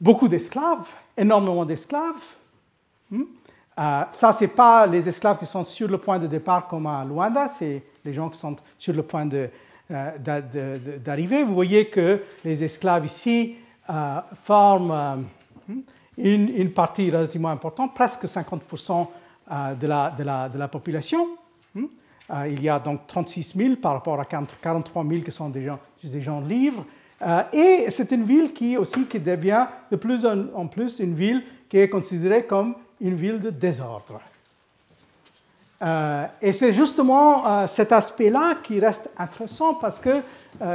[0.00, 2.22] beaucoup d'esclaves, énormément d'esclaves.
[3.10, 3.24] Hmm?
[3.76, 7.04] ça, ce n'est pas les esclaves qui sont sur le point de départ comme à
[7.04, 9.26] Luanda, c'est les gens qui sont sur le point
[9.88, 11.42] d'arriver.
[11.42, 13.56] Vous voyez que les esclaves ici
[14.44, 15.24] forment
[16.18, 19.06] une, partie relativement importante, presque 50%
[19.50, 21.26] euh, de la, de, la, de la, population.
[21.74, 21.86] Hmm?
[22.30, 25.64] Euh, il y a donc 36 000 par rapport à 43 000 qui sont des
[25.64, 26.84] gens, des gens libres.
[27.22, 31.42] Euh, et c'est une ville qui aussi qui devient de plus en plus une ville
[31.68, 34.20] qui est considérée comme une ville de désordre.
[36.40, 40.22] et c'est justement cet aspect-là qui reste intéressant parce que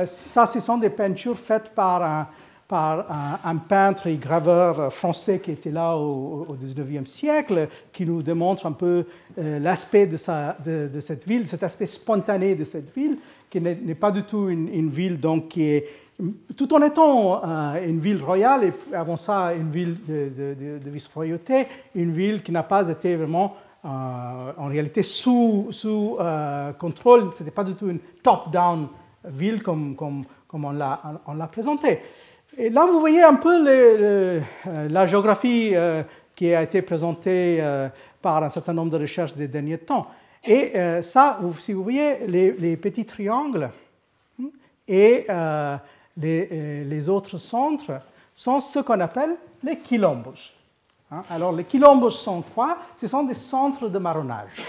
[0.06, 2.28] ça, ce sont des peintures faites par un,
[2.68, 3.05] par
[3.45, 8.74] un, peintre et graveur français qui était là au, XIXe siècle, qui nous démontre un
[8.74, 9.05] peu
[9.38, 13.18] euh, l'aspect de, cette ville, cet aspect spontané de cette ville,
[13.49, 15.88] qui n'est pas du tout une, ville donc, qui est,
[16.57, 21.68] tout en étant euh, une ville royale, et avant ça une ville de, de vice-royauté,
[21.95, 23.55] une ville qui n'a pas été vraiment
[23.86, 23.88] euh,
[24.57, 26.18] en réalité sous, sous
[26.78, 28.88] contrôle, ce n'était pas du tout une top-down
[29.24, 31.99] ville comme, comme, comme on l'a présenté.
[32.60, 34.41] Et là, vous voyez un peu euh,
[34.89, 36.01] la géographie euh,
[36.36, 37.88] qui a été présentée euh,
[38.20, 40.08] par un certain nombre de recherches des derniers temps.
[40.43, 43.70] Et ça, si vous voyez, les, petits triangles
[44.39, 44.47] hmm,
[44.88, 45.28] et
[46.16, 47.99] les, autres centres
[48.34, 50.53] sont ce qu'on appelle les quilombos.
[51.12, 51.24] Hein.
[51.30, 52.78] Alors, les quilombos sont quoi?
[52.95, 54.64] Ce sont des centres de marronnage.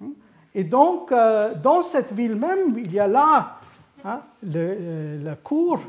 [0.00, 0.10] Hmm.
[0.54, 1.14] Et donc,
[1.62, 3.60] dans cette ville même, il y a là
[4.04, 5.80] hein, la cour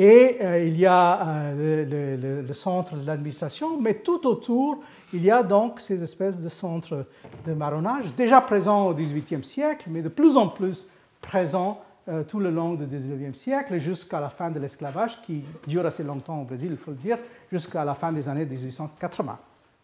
[0.00, 4.78] et euh, il y a euh, le, centre de l'administration, mais tout autour,
[5.12, 7.04] il y a donc ces espèces de centres
[7.44, 10.86] de marronnage, déjà présents au XVIIIe siècle, mais de plus en plus
[11.20, 15.84] présents euh, tout le long du XIXe siècle jusqu'à la fin de l'esclavage, qui dure
[15.84, 17.18] assez longtemps au Brésil, il faut le dire,
[17.50, 19.36] jusqu'à la fin des années 1880.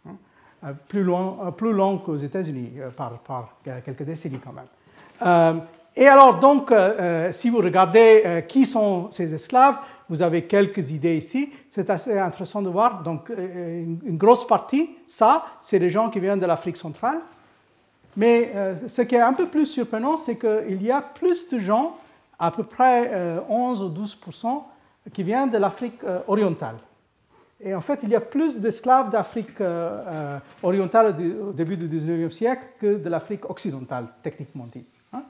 [0.06, 0.74] Hein.
[0.86, 5.62] plus, loin, plus long qu'aux États-Unis, par, quelques décennies quand même.
[5.96, 6.72] Et alors, donc,
[7.30, 9.78] si vous regardez qui sont ces esclaves,
[10.09, 11.52] vous avez quelques idées ici.
[11.70, 13.02] C'est assez intéressant de voir.
[13.02, 17.20] Donc, euh, une grosse partie, ça, c'est des gens qui viennent de l'Afrique centrale.
[18.16, 21.59] Mais euh, ce qui est un peu plus surprenant, c'est qu'il y a plus de
[21.59, 21.96] gens,
[22.38, 24.62] à peu près 11 euh, ou 12%
[25.12, 26.76] qui viennent de l'Afrique orientale.
[27.61, 29.61] Et en fait, il y a plus d'esclaves d'Afrique
[30.62, 31.14] orientale
[31.46, 34.84] au début du 19e siècle que de l'Afrique occidentale, techniquement dit.
[35.12, 35.22] Hein.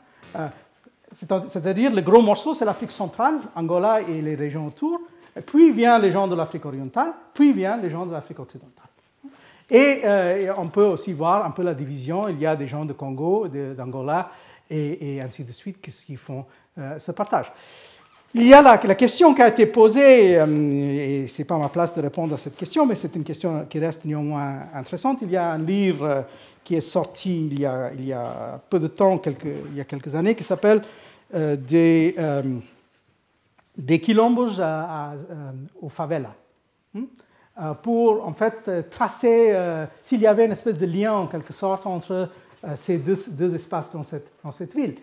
[1.14, 5.00] C'est-à-dire le gros morceau, c'est l'Afrique centrale, Angola et les régions autour,
[5.46, 8.88] puis viennent les gens de l'Afrique orientale, puis viennent les gens de l'Afrique occidentale.
[9.70, 12.28] Et, euh, on peut aussi voir un peu la division.
[12.28, 14.30] Il y a des gens de Congo, d'Angola
[14.68, 16.44] et, ainsi de suite qui, font
[16.78, 17.50] euh, ce partage.
[18.36, 21.68] Il y a la, question qui a été posée, euh, et ce n'est pas ma
[21.68, 25.20] place de répondre à cette question, mais c'est une question qui reste néanmoins intéressante.
[25.22, 26.24] Il y a un livre
[26.64, 29.22] qui est sorti il y a, peu de temps,
[29.70, 30.82] il y a quelques années, qui s'appelle
[31.32, 32.42] euh, des, euh,
[33.78, 35.12] des quilombos à,
[35.80, 36.34] aux favelas.
[36.92, 37.04] Hmm?
[37.82, 39.56] pour en fait tracer
[40.02, 42.28] s'il y avait une espèce de lien en quelque sorte entre
[42.74, 44.02] ces deux, espaces dans
[44.52, 44.96] cette ville.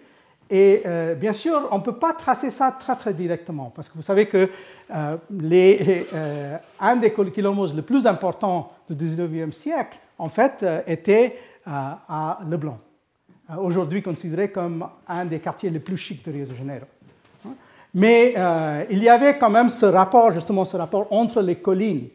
[0.53, 3.95] Et euh, bien sûr, on ne peut pas tracer ça très très directement, parce que
[3.95, 4.49] vous savez que
[4.93, 11.37] euh, les, euh, un des kilomos les plus importants du 19e siècle, en fait, était
[11.65, 12.79] à Leblanc,
[13.57, 16.85] aujourd'hui considéré comme un des quartiers les plus chics de Rio de Janeiro.
[17.93, 18.35] Mais
[18.89, 22.07] il y avait quand même ce rapport, justement ce rapport entre les collines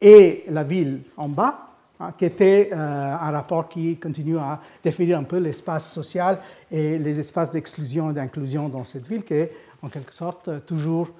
[0.00, 1.71] et la ville en bas,
[2.02, 6.98] Hein, qui était euh, un rapport qui continue à définir un peu l'espace social et
[6.98, 11.10] les espaces d'exclusion et d'inclusion dans cette ville, qui est en quelque sorte toujours,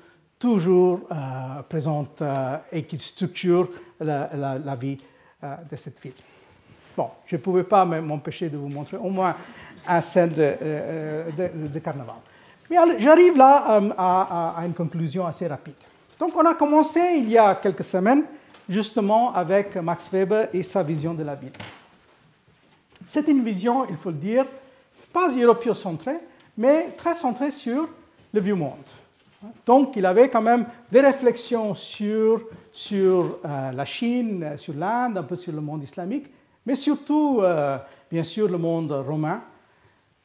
[0.40, 3.68] toujours euh, présente euh, et qui structure
[4.00, 4.98] la, vie
[5.70, 6.14] de cette ville.
[6.96, 9.36] Bon, je ne pouvais pas m'empêcher de vous montrer au moins
[9.86, 12.16] un scène de, carnaval.
[12.68, 15.74] Mais j'arrive là à une conclusion assez rapide.
[16.18, 18.24] Donc on a commencé il y a quelques semaines
[18.68, 21.52] justement avec Max Weber et sa vision de la ville.
[23.06, 24.46] C'est une vision, il faut le dire,
[25.12, 26.18] pas européocentrée,
[26.56, 27.88] mais très centrée sur
[28.32, 28.88] le vieux monde.
[29.66, 32.42] Donc il avait quand même des réflexions sur,
[32.72, 36.26] sur euh, la Chine, sur l'Inde, un peu sur le monde islamique,
[36.64, 37.76] mais surtout, euh,
[38.10, 39.42] bien sûr, le monde romain.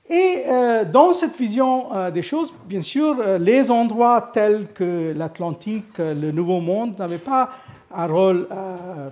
[0.09, 6.31] Et euh, dans cette vision des choses, bien sûr, les endroits tels que l'Atlantique, le
[6.31, 7.49] Nouveau Monde n'avaient pas
[7.93, 9.09] un rôle euh,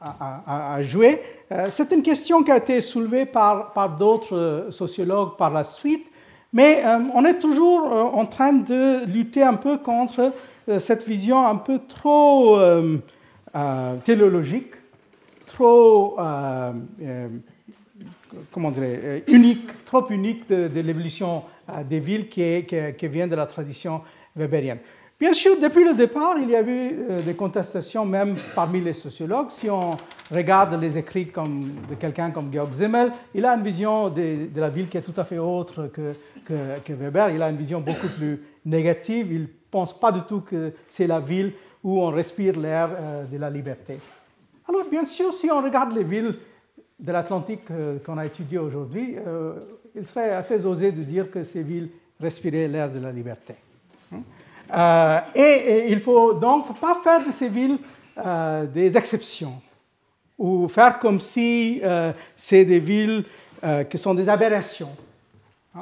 [0.00, 1.20] à, jouer.
[1.52, 6.06] Euh, c'est une question qui a été soulevée par, d'autres sociologues par la suite,
[6.52, 10.32] mais euh, on est toujours en train de lutter un peu contre
[10.78, 12.58] cette vision un peu trop
[14.04, 14.74] théologique,
[15.46, 16.16] trop
[18.52, 21.44] comment dire, unique, trop unique de, l'évolution
[21.88, 24.02] des villes qui, qui, vient de la tradition
[24.36, 24.78] weberienne.
[25.20, 28.92] Bien sûr, depuis le départ, il y a eu euh, des contestations même parmi les
[28.92, 29.50] sociologues.
[29.50, 29.96] Si on
[30.30, 34.88] regarde les écrits de quelqu'un comme Georg Simmel, il a une vision de, la ville
[34.88, 36.12] qui est tout à fait autre que,
[36.44, 37.30] que, Weber.
[37.30, 39.32] Il a une vision beaucoup plus négative.
[39.32, 41.52] Il ne pense pas du tout que c'est la ville
[41.82, 43.98] où on respire l'air euh, de la liberté.
[44.68, 46.36] Alors, bien sûr, si on regarde les villes
[47.00, 49.16] de l'Atlantique euh, qu'on a étudiées aujourd'hui,
[49.96, 51.88] il serait assez osé de dire que ces villes
[52.20, 53.56] respiraient l'air de la liberté.
[54.70, 55.22] Hein.
[55.34, 57.78] et, il ne faut donc pas faire de ces villes
[58.74, 59.60] des exceptions
[60.36, 61.80] ou faire comme si
[62.36, 63.24] c'est des villes
[63.88, 64.90] qui sont des aberrations.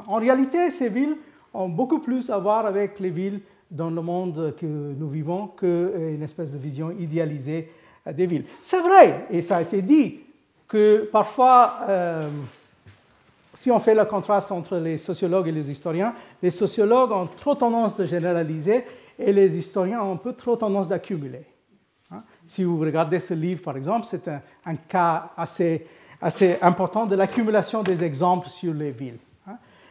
[0.07, 1.15] En réalité, ces villes
[1.53, 6.21] ont beaucoup plus à voir avec les villes dans le monde que nous vivons qu'une
[6.21, 7.71] espèce de vision idéalisée
[8.13, 8.45] des villes.
[8.61, 10.19] C'est vrai, et ça a été dit,
[10.67, 12.29] que parfois, euh,
[13.57, 17.55] si on fait le contraste entre les sociologues et les historiens, les sociologues ont trop
[17.55, 18.85] tendance de généraliser
[19.17, 21.41] et les historiens ont un peu trop tendance d'accumuler.
[22.11, 22.21] Hein?
[22.45, 25.87] Si vous regardez ce livre, par exemple, c'est un, cas assez,
[26.21, 29.17] assez important de l'accumulation des exemples sur les villes.